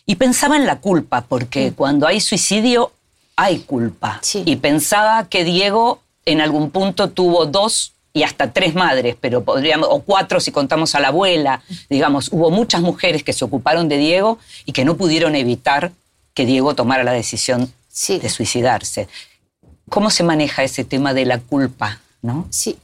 [0.06, 1.74] Y pensaba en la culpa, porque mm.
[1.74, 2.92] cuando hay suicidio
[3.36, 4.20] hay culpa.
[4.44, 9.88] Y pensaba que Diego en algún punto tuvo dos y hasta tres madres, pero podríamos,
[9.90, 13.96] o cuatro si contamos a la abuela, digamos, hubo muchas mujeres que se ocuparon de
[13.98, 15.90] Diego y que no pudieron evitar
[16.32, 17.72] que Diego tomara la decisión
[18.08, 19.08] de suicidarse.
[19.88, 22.00] ¿Cómo se maneja ese tema de la culpa?
[22.22, 22.46] ¿no?
[22.50, 22.78] Sí,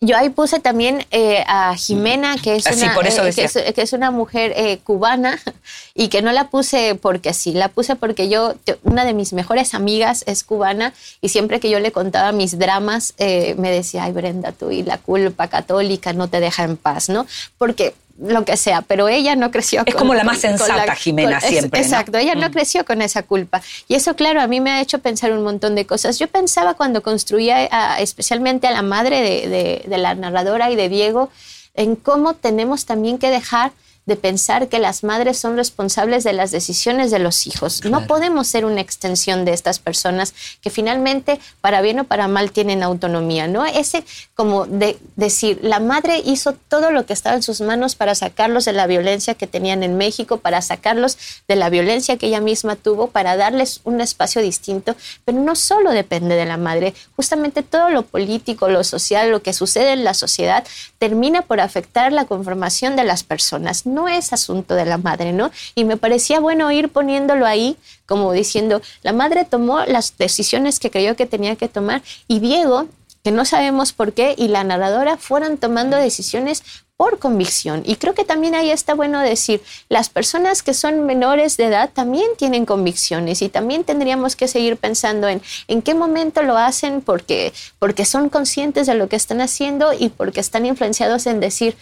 [0.00, 4.52] yo ahí puse también eh, a Jimena, que es, una, eh, que, es, una mujer
[4.54, 5.38] eh, cubana,
[5.94, 9.74] y que no la puse porque sí, la puse porque yo, una de mis mejores
[9.74, 14.52] amigas es cubana, y siempre que yo le contaba mis dramas, me decía, ay Brenda,
[14.52, 17.26] tú y la culpa católica no te deja en paz, ¿no?
[17.56, 21.80] Porque lo que sea, pero ella no creció es como la más sensata Jimena siempre.
[21.80, 22.52] exacto, ella no mm.
[22.52, 23.62] creció con esa culpa.
[23.86, 26.18] Y eso, claro, a mí me ha hecho pensar un montón de cosas.
[26.18, 27.64] Yo pensaba cuando construía
[27.98, 31.30] especialmente a la madre de la narradora y de Diego,
[31.74, 33.72] en cómo tenemos también que dejar
[34.08, 37.84] de pensar que las madres son responsables de las decisiones de los hijos.
[37.84, 42.50] No podemos ser una extensión de estas personas que finalmente, para bien o para mal,
[42.50, 43.66] tienen autonomía, ¿no?
[43.66, 48.14] Ese como de decir, la madre hizo todo lo que estaba en sus manos para
[48.14, 52.40] sacarlos de la violencia que tenían en México, para sacarlos de la violencia que ella
[52.40, 57.62] misma tuvo, para darles un espacio distinto, pero no solo depende de la madre, justamente
[57.62, 60.64] todo lo político, lo social, lo que sucede en la sociedad,
[60.98, 65.50] termina por afectar la conformación de las personas no es asunto de la madre, ¿no?
[65.74, 70.90] Y me parecía bueno ir poniéndolo ahí, como diciendo, la madre tomó las decisiones que
[70.90, 72.86] creyó que tenía que tomar y Diego,
[73.24, 76.62] que no sabemos por qué, y la narradora fueron tomando decisiones
[76.98, 77.84] por convicción.
[77.86, 81.90] Y creo que también ahí está bueno decir, las personas que son menores de edad
[81.94, 87.00] también tienen convicciones y también tendríamos que seguir pensando en en qué momento lo hacen
[87.00, 91.76] porque, porque son conscientes de lo que están haciendo y porque están influenciados en decir,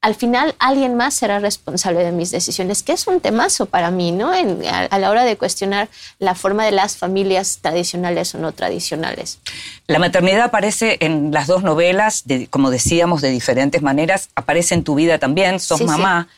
[0.00, 4.12] al final alguien más será responsable de mis decisiones, que es un temazo para mí,
[4.12, 4.30] ¿no?
[4.32, 9.40] a, la hora de cuestionar la forma de las familias tradicionales o no tradicionales.
[9.88, 14.28] La maternidad aparece en las dos novelas, como decíamos, de diferentes maneras.
[14.36, 16.28] Aparece en tu vida también, sos mamá.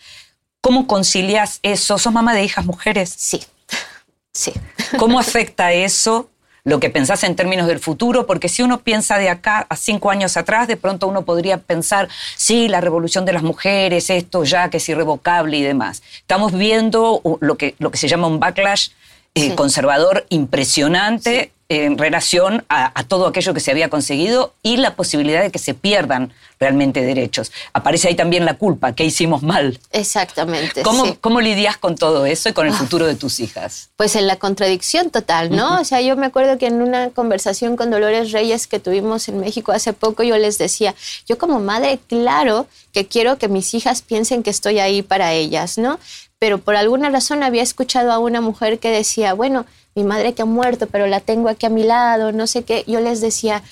[0.63, 1.99] ¿Cómo concilias eso?
[1.99, 3.13] ¿Sos mamá de hijas mujeres?
[3.15, 3.43] Sí,
[4.33, 4.53] sí.
[4.99, 6.31] ¿Cómo afecta eso
[6.65, 10.11] lo que pensás en términos del futuro, porque si uno piensa de acá a cinco
[10.11, 14.71] años atrás, de pronto uno podría pensar, sí, la revolución de las mujeres, esto ya
[14.71, 16.03] que es irrevocable y demás.
[16.17, 18.89] Estamos viendo lo que, lo que se llama un backlash
[19.35, 25.41] eh, conservador impresionante en relación a, todo aquello que se había conseguido y la posibilidad
[25.41, 27.53] de que se pierdan realmente derechos.
[27.73, 29.79] Aparece ahí también la culpa, ¿qué hicimos mal?
[29.93, 30.83] Exactamente.
[30.83, 32.77] ¿Cómo, ¿cómo lidias con todo eso y con el ah.
[32.77, 33.91] futuro de tus hijas?
[33.97, 35.81] Pues en la contradicción total, ¿no?
[35.81, 39.39] O sea, yo me acuerdo que en una conversación con Dolores Reyes que tuvimos en
[39.39, 40.97] México hace poco, yo les decía,
[41.29, 45.79] yo como madre, claro que quiero que mis hijas piensen que estoy ahí para ellas,
[45.79, 46.01] ¿no?
[46.41, 50.43] Pero por alguna razón había escuchado a una mujer que decía, bueno, mi madre que
[50.43, 52.85] ha muerto, pero la tengo aquí a mi lado, no sé qué.
[52.87, 53.63] Yo les decía,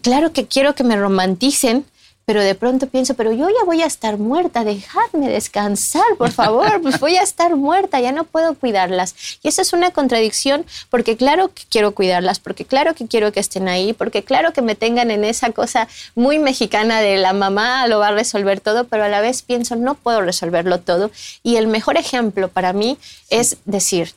[0.00, 1.84] claro que quiero que me romanticen,
[2.24, 6.80] pero de pronto pienso, pero yo ya voy a estar muerta, dejadme descansar, por favor,
[6.80, 9.14] pues voy a estar muerta, ya no puedo cuidarlas.
[9.42, 13.40] Y esa es una contradicción porque claro que quiero cuidarlas, porque claro que quiero que
[13.40, 17.86] estén ahí, porque claro que me tengan en esa cosa muy mexicana de la mamá
[17.88, 21.10] lo va a resolver todo, pero a la vez pienso, no puedo resolverlo todo.
[21.42, 22.98] Y el mejor ejemplo para mí
[23.30, 24.14] es decir,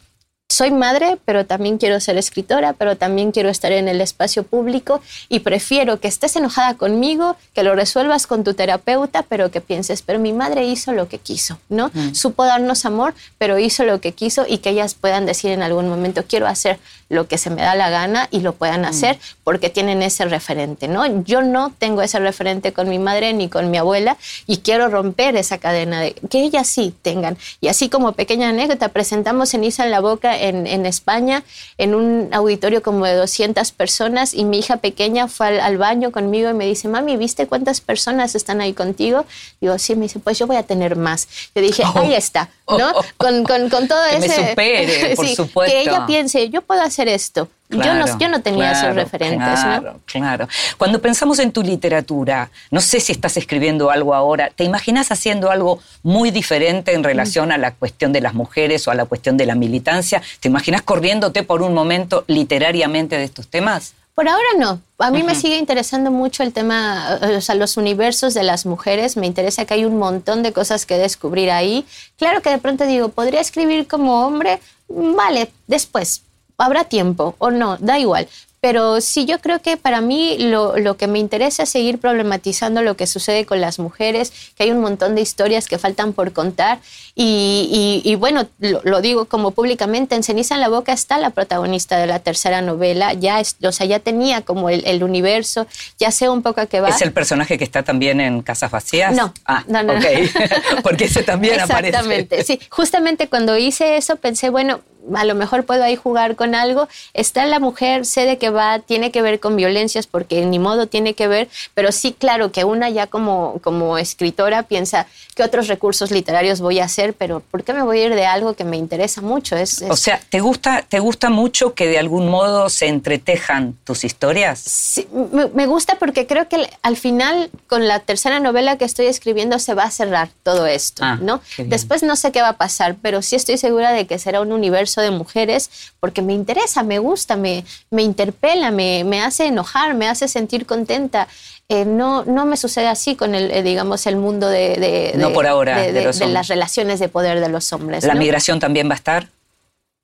[0.48, 5.02] soy madre, pero también quiero ser escritora, pero también quiero estar en el espacio público
[5.28, 10.04] y prefiero que estés enojada conmigo, que lo resuelvas con tu terapeuta, pero que pienses,
[10.04, 11.90] pero mi madre hizo lo que quiso, ¿no?
[11.94, 12.14] Mm.
[12.14, 15.90] Supo darnos amor, pero hizo lo que quiso y que ellas puedan decir en algún
[15.90, 16.80] momento, quiero hacer
[17.10, 18.86] lo que se me da la gana y lo puedan mm.
[18.86, 21.24] hacer porque tienen ese referente, ¿no?
[21.24, 25.36] Yo no tengo ese referente con mi madre ni con mi abuela y quiero romper
[25.36, 27.38] esa cadena de que ellas sí tengan.
[27.62, 31.44] Y así como pequeña anécdota, presentamos Ceniza en la Boca en, en España
[31.78, 36.50] en un auditorio como de 200 personas y mi hija pequeña fue al, baño conmigo
[36.50, 39.26] y me dice, mami, ¿viste cuántas personas están ahí contigo?
[39.62, 41.28] Digo, sí, me dice, pues yo voy a tener más.
[41.54, 42.94] Yo dije, ahí está, ¿no?
[43.18, 44.42] Con, con, con todo que ese...
[44.42, 45.72] Me supere, por supuesto.
[45.72, 47.50] Que ella piense, yo puedo hacer hacer esto.
[47.70, 49.60] yo, no, yo no tenía esos referentes.
[49.60, 50.48] Claro, claro.
[50.78, 55.52] Cuando pensamos en tu literatura, no sé si estás escribiendo algo ahora, ¿te imaginas haciendo
[55.52, 59.36] algo muy diferente en relación a la cuestión de las mujeres o a la cuestión
[59.36, 60.22] de la militancia?
[60.40, 63.94] ¿Te imaginas corriéndote por un momento literariamente de estos temas?
[64.14, 64.80] Por ahora no.
[64.98, 69.18] A mí me sigue interesando mucho el tema, o sea, los universos de las mujeres.
[69.18, 71.86] Me interesa que hay un montón de cosas que descubrir ahí.
[72.18, 74.62] Claro que de pronto digo, ¿podría escribir como hombre?
[74.88, 76.22] Vale, después
[76.58, 78.28] habrá tiempo o no, da igual.
[78.66, 82.82] Pero sí, yo creo que para mí lo, lo, que me interesa es seguir problematizando
[82.82, 86.34] lo que sucede con las mujeres, que hay un montón de historias que faltan por
[86.34, 86.80] contar.
[87.14, 92.00] Y, y, bueno, lo, digo como públicamente, en Ceniza en la Boca está la protagonista
[92.00, 95.68] de la tercera novela, ya, es, o sea, ya tenía como el, el, universo,
[96.00, 96.90] ya sé un poco a qué va.
[96.90, 99.16] ¿Es el personaje que está también en Casas Vacías?
[99.16, 99.94] No, ah, no, no.
[100.82, 101.90] Porque ese también aparece.
[101.90, 102.60] Exactamente, sí.
[102.70, 104.82] Justamente cuando hice eso pensé, bueno,
[105.14, 106.88] a lo mejor puedo ahí jugar con algo.
[107.14, 110.88] Está la mujer, sé de qué va, tiene que ver con violencias porque ni modo
[110.88, 115.68] tiene que ver, pero sí, claro, que una ya como, como escritora piensa qué otros
[115.68, 118.64] recursos literarios voy a hacer, pero ¿por qué me voy a ir de algo que
[118.64, 119.56] me interesa mucho?
[119.56, 124.04] Es, O sea, ¿te gusta, ¿te gusta mucho que de algún modo se entretejan tus
[124.04, 124.60] historias?
[124.60, 129.60] Sí, me, gusta porque creo que al final, con la tercera novela que estoy escribiendo,
[129.60, 131.42] se va a cerrar todo esto, ah, ¿no?
[131.58, 134.52] Después no sé qué va a pasar, pero sí estoy segura de que será un
[134.52, 135.70] universo de mujeres
[136.00, 140.66] porque me interesa, me gusta, me, me interpela, me, me hace enojar, me hace sentir
[140.66, 141.28] contenta.
[141.68, 145.48] Eh, no, no me sucede así con el, eh, digamos, el mundo de, no por
[145.48, 148.04] ahora, de, las relaciones de poder de los hombres.
[148.04, 149.30] ¿La migración también va a estar?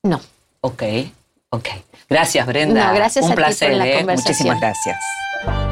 [0.03, 0.19] No.
[0.61, 0.83] Ok,
[1.49, 1.67] ok.
[2.09, 2.91] Gracias, Brenda.
[2.93, 3.97] gracias Un a placer, ti por la ¿eh?
[3.97, 4.33] conversación.
[4.33, 5.70] Muchísimas gracias.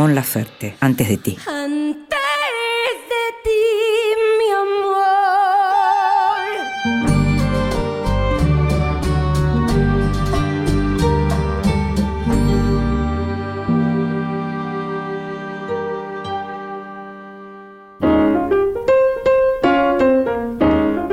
[0.00, 1.36] Mon Laferte, Antes de ti.
[1.46, 2.18] Antes
[3.10, 3.60] de ti,
[4.38, 4.96] mi amor.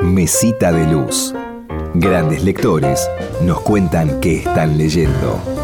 [0.01, 1.35] Mesita de luz.
[1.93, 3.05] Grandes lectores
[3.41, 5.57] nos cuentan qué están leyendo.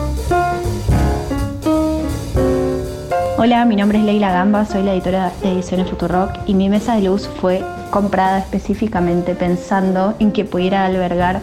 [3.43, 6.95] Hola, mi nombre es Leila Gamba, soy la editora de Ediciones Futurock y mi mesa
[6.95, 11.41] de luz fue comprada específicamente pensando en que pudiera albergar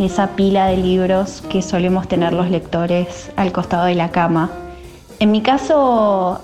[0.00, 4.50] esa pila de libros que solemos tener los lectores al costado de la cama.
[5.20, 6.40] En mi caso,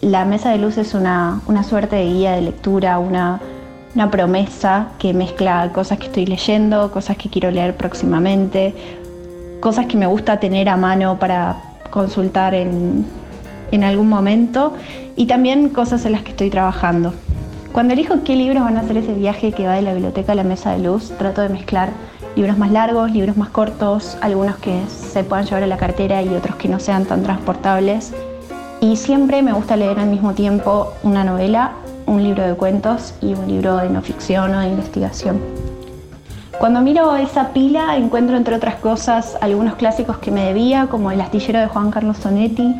[0.00, 3.42] la mesa de luz es una, suerte de guía de lectura, una,
[3.94, 8.74] una promesa que mezcla cosas que estoy leyendo, cosas que quiero leer próximamente,
[9.60, 11.56] cosas que me gusta tener a mano para
[11.90, 13.04] consultar en,
[13.70, 14.74] en algún momento
[15.16, 17.12] y también cosas en las que estoy trabajando.
[17.72, 20.34] Cuando elijo qué libros van a hacer ese viaje que va de la biblioteca a
[20.34, 21.90] la mesa de luz, trato de mezclar
[22.34, 26.28] libros más largos, libros más cortos, algunos que se puedan llevar a la cartera y
[26.28, 28.14] otros que no sean tan transportables.
[28.80, 31.72] Y siempre me gusta leer al mismo tiempo una novela,
[32.06, 35.40] un libro de cuentos y un libro de no ficción o de investigación.
[36.58, 41.20] Cuando miro esa pila encuentro entre otras cosas algunos clásicos que me debía, como El
[41.20, 42.74] astillero de Juan Carlos Sonetti,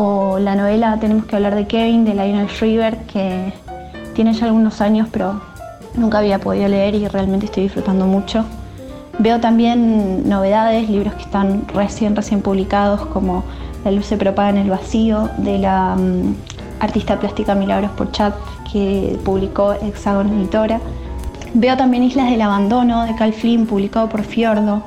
[0.00, 3.52] o la novela Tenemos que hablar de Kevin de Lionel Shriver, que
[4.14, 5.40] tiene ya algunos años, pero
[5.94, 8.44] nunca había podido leer y realmente estoy disfrutando mucho.
[9.18, 13.42] Veo también novedades, libros que están recién, recién publicados, como
[13.84, 16.34] La luz se propaga en el vacío, de la mm,
[16.78, 18.34] artista plástica Milagros Porchat,
[18.70, 20.78] que publicó Hexagon Editora.
[21.54, 24.82] Veo también Islas del Abandono, de Cal Flynn, publicado por Fiordo,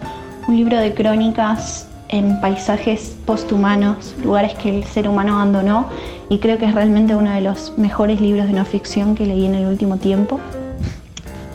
[0.48, 5.88] un libro de crónicas en paisajes posthumanos, lugares que el ser humano abandonó
[6.30, 9.46] y creo que es realmente uno de los mejores libros de no ficción que leí
[9.46, 10.40] en el último tiempo.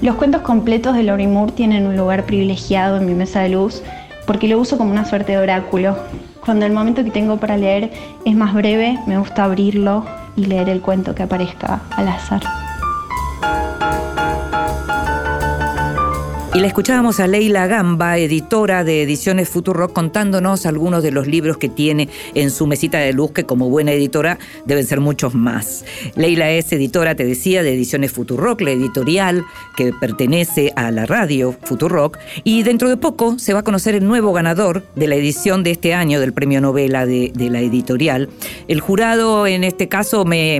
[0.03, 3.83] Los cuentos completos de Lori Moore tienen un lugar privilegiado en mi mesa de luz
[4.27, 5.97] porque lo uso como una suerte de oráculo.
[6.45, 7.93] Cuando el momento que tengo para leer
[8.25, 10.05] es más breve, me gusta abrirlo
[10.37, 12.66] y leer el cuento que aparezca al azar.
[16.57, 21.59] Y la escuchábamos a Leila Gamba, editora de Ediciones Futurock, contándonos algunos de los libros
[21.59, 25.85] que tiene en su mesita de luz, que como buena editora deben ser muchos más.
[26.15, 29.45] Leila es editora, te decía, de Ediciones Futurock, la editorial
[29.77, 34.07] que pertenece a la radio Futurock, y dentro de poco se va a conocer el
[34.07, 38.31] nuevo ganador de la edición de este año del premio novela de, la editorial.
[38.67, 40.57] El jurado en este caso me,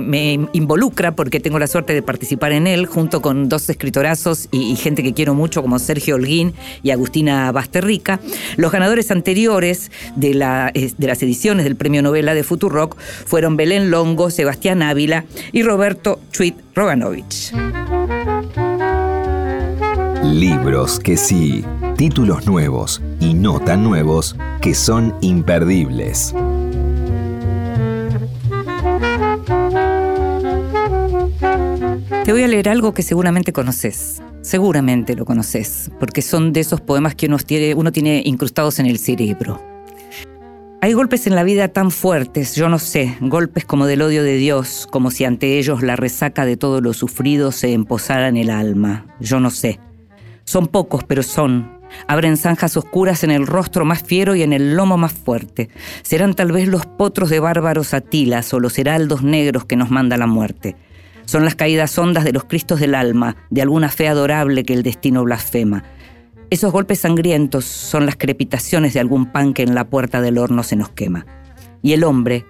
[0.53, 4.75] involucra porque tengo la suerte de participar en él junto con dos escritorazos y, y
[4.75, 8.19] gente que quiero mucho como Sergio Holguín y Agustina Basterrica.
[8.57, 13.89] Los ganadores anteriores de, la, de las ediciones del Premio Novela de Futurock fueron Belén
[13.89, 17.53] Longo, Sebastián Ávila y Roberto Chuit Roganovich.
[20.23, 21.63] Libros que sí,
[21.97, 26.33] títulos nuevos y no tan nuevos que son imperdibles.
[32.27, 34.21] Te voy a leer algo que seguramente conoces.
[34.41, 39.63] Seguramente lo conoces, porque son de esos poemas que uno tiene, incrustados en el cerebro.
[40.81, 44.35] Hay golpes en la vida tan fuertes, yo no sé, golpes como del odio de
[44.35, 48.49] Dios, como si ante ellos la resaca de todo lo sufrido se emposara en el
[48.49, 49.05] alma.
[49.21, 49.79] Yo no sé.
[50.43, 51.79] Son pocos, pero son.
[52.09, 55.69] Abren zanjas oscuras en el rostro más fiero y en el lomo más fuerte.
[56.01, 60.17] Serán tal vez los potros de bárbaros atilas o los heraldos negros que nos manda
[60.17, 60.75] la muerte.
[61.27, 64.81] Son las caídas hondas de los cristos del alma, de alguna fe adorable que el
[64.81, 65.83] destino blasfema.
[66.49, 70.63] Esos golpes sangrientos son las crepitaciones de algún pan que en la puerta del horno
[70.63, 71.25] se nos quema.
[71.81, 72.45] Y el hombre,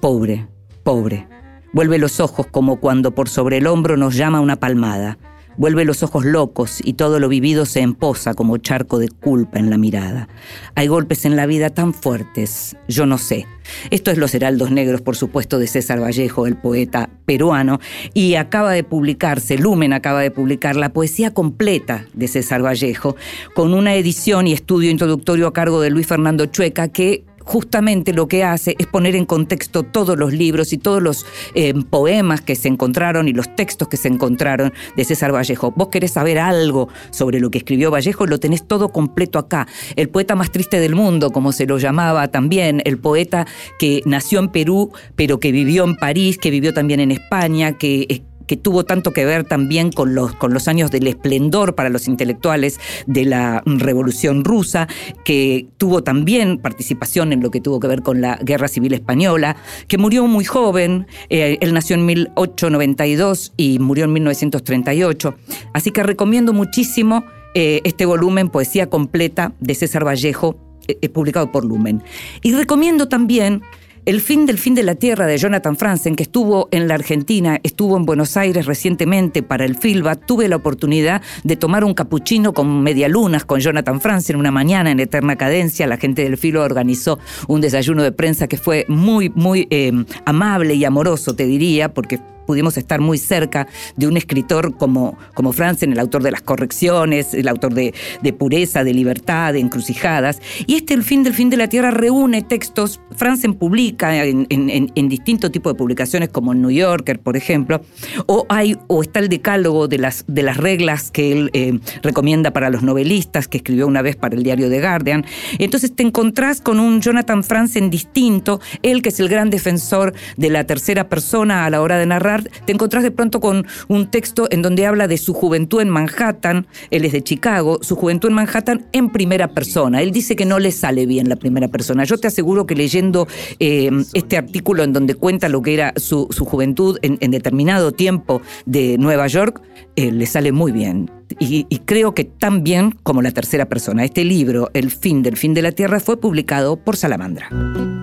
[0.00, 0.48] pobre,
[0.82, 1.28] pobre,
[1.74, 5.18] vuelve los ojos como cuando por sobre el hombro nos llama una palmada.
[5.56, 9.70] Vuelve los ojos locos y todo lo vivido se emposa como charco de culpa en
[9.70, 10.28] la mirada.
[10.74, 13.46] Hay golpes en la vida tan fuertes, yo no sé.
[13.90, 17.80] Esto es Los Heraldos Negros, por supuesto, de César Vallejo, el poeta peruano,
[18.14, 23.16] y acaba de publicarse, Lumen acaba de publicar la poesía completa de César Vallejo,
[23.54, 28.28] con una edición y estudio introductorio a cargo de Luis Fernando Chueca, que justamente lo
[28.28, 32.56] que hace es poner en contexto todos los libros y todos los eh, poemas que
[32.56, 35.72] se encontraron y los textos que se encontraron de César Vallejo.
[35.72, 39.66] Vos querés saber algo sobre lo que escribió Vallejo, lo tenés todo completo acá.
[39.96, 43.46] El poeta más triste del mundo, como se lo llamaba también, el poeta
[43.78, 48.24] que nació en Perú, pero que vivió en París, que vivió también en España, que
[48.52, 52.06] que tuvo tanto que ver también con los, con los años del esplendor para los
[52.06, 54.88] intelectuales de la Revolución Rusa,
[55.24, 59.56] que tuvo también participación en lo que tuvo que ver con la Guerra Civil Española,
[59.88, 65.34] que murió muy joven, eh, él nació en 1892 y murió en 1938,
[65.72, 67.24] así que recomiendo muchísimo
[67.54, 72.02] eh, este volumen Poesía Completa de César Vallejo, eh, publicado por Lumen.
[72.42, 73.62] Y recomiendo también
[74.04, 77.60] El fin del fin de la tierra de Jonathan Franzen, que estuvo en la Argentina,
[77.62, 82.52] estuvo en Buenos Aires recientemente para el FILBA, tuve la oportunidad de tomar un capuchino
[82.52, 85.86] con medialunas con Jonathan Franzen una mañana en eterna cadencia.
[85.86, 89.92] La gente del FILBA organizó un desayuno de prensa que fue muy, muy eh,
[90.24, 92.18] amable y amoroso, te diría, porque
[92.52, 97.32] pudimos estar muy cerca de un escritor como, como Franzen, el autor de las correcciones,
[97.32, 97.94] el autor de,
[98.38, 100.42] pureza, de libertad, de encrucijadas.
[100.66, 103.00] Y este, El fin del fin de la tierra, reúne textos.
[103.16, 107.80] Franzen publica en, en, distintos tipos de publicaciones, como en New Yorker, por ejemplo,
[108.26, 112.50] o, hay, o está el decálogo de las, de las reglas que él eh, recomienda
[112.50, 115.24] para los novelistas, que escribió una vez para el diario The Guardian.
[115.58, 120.50] Entonces te encontrás con un Jonathan Franzen distinto, él que es el gran defensor de
[120.50, 124.48] la tercera persona a la hora de narrar te encontrás de pronto con un texto
[124.50, 128.34] en donde habla de su juventud en Manhattan, él es de Chicago, su juventud en
[128.34, 130.02] Manhattan en primera persona.
[130.02, 132.04] Él dice que no le sale bien la primera persona.
[132.04, 133.26] Yo te aseguro que leyendo
[133.58, 138.98] eh, este artículo en donde cuenta lo que era su, juventud en, determinado tiempo de
[138.98, 139.62] Nueva York,
[139.96, 141.10] eh, le sale muy bien.
[141.38, 144.04] Y, creo que tan bien como la tercera persona.
[144.04, 147.48] Este libro, El fin del fin de la Tierra, fue publicado por Salamandra.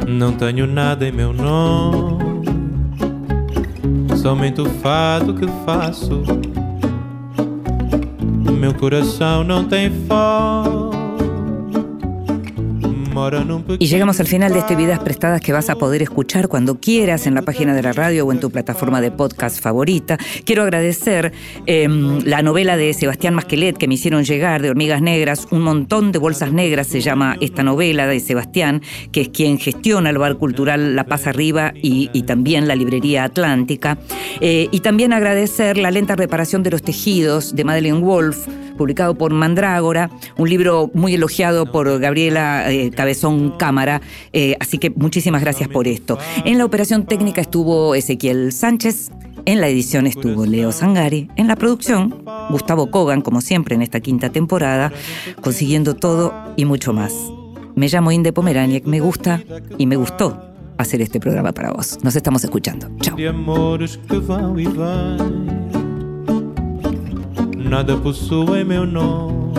[0.08, 1.34] No tengo nada en meu
[4.22, 6.22] somente o fato que faço.
[8.60, 10.99] Meu coração não tem fogo.
[13.80, 17.28] Y llegamos al final de este Vidas Prestadas que vas a poder escuchar cuando quieras
[17.28, 20.18] en la página de la radio o en tu plataforma de podcast favorita.
[20.46, 21.34] Quiero agradecer
[21.66, 26.12] em, la novela de Sebastián Masquelet que me hicieron llegar, de Hormigas Negras, un montón
[26.12, 30.38] de bolsas negras se llama esta novela de Sebastián, que es quien gestiona el bar
[30.38, 33.98] cultural La Paz Arriba y, también la librería Atlántica.
[34.40, 38.48] Eh, y también agradecer La lenta reparación de los tejidos de Madeleine Wolf,
[38.80, 44.02] publicado por Mandrágora, un libro muy elogiado por Gabriela eh, Cabezón Cámara,
[44.32, 46.18] eh, así que muchísimas gracias por esto.
[46.46, 49.12] En la operación técnica estuvo Ezequiel Sánchez,
[49.46, 54.00] en la edición estuvo Leo Sangari, en la producción Gustavo Kogan, como siempre en esta
[54.00, 54.94] quinta temporada,
[55.42, 57.14] consiguiendo todo y mucho más.
[57.76, 59.44] Me llamo Inde Pomeraniec, me gusta
[59.78, 60.42] y me gustó
[60.78, 62.00] hacer este programa para vos.
[62.02, 62.90] Nos estamos escuchando.
[63.02, 63.18] Chao.
[67.70, 69.54] Nada possui meu nome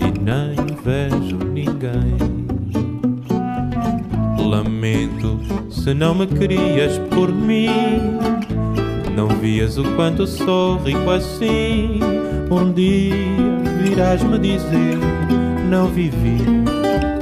[0.00, 2.16] e nem vejo ninguém.
[4.38, 7.68] Lamento se não me querias por mim.
[9.16, 11.98] Não vias o quanto sou rico assim.
[12.48, 13.14] Um dia
[13.82, 14.98] virás me dizer:
[15.68, 16.38] Não vivi,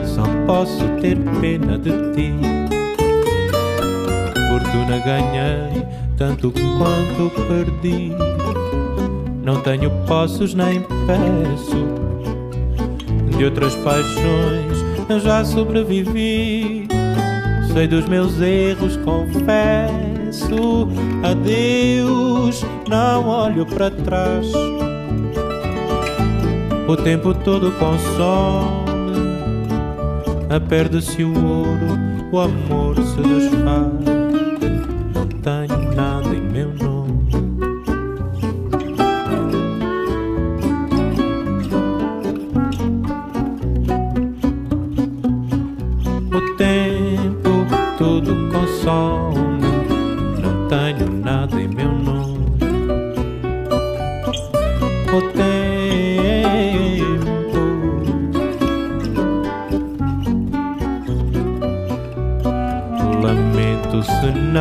[0.04, 2.34] só posso ter pena de ti.
[4.48, 5.82] Fortuna ganhei
[6.18, 8.35] tanto quanto perdi
[9.46, 11.86] não tenho posses nem peço
[13.38, 14.84] De outras paixões.
[15.08, 16.88] Eu já sobrevivi
[17.72, 20.88] Sei dos meus erros, confesso
[21.22, 24.50] Adeus, não olho para trás.
[26.88, 28.96] O tempo todo consome
[30.68, 31.98] Perde-se o ouro,
[32.32, 34.16] o amor se desfaz.
[35.42, 35.75] Tenho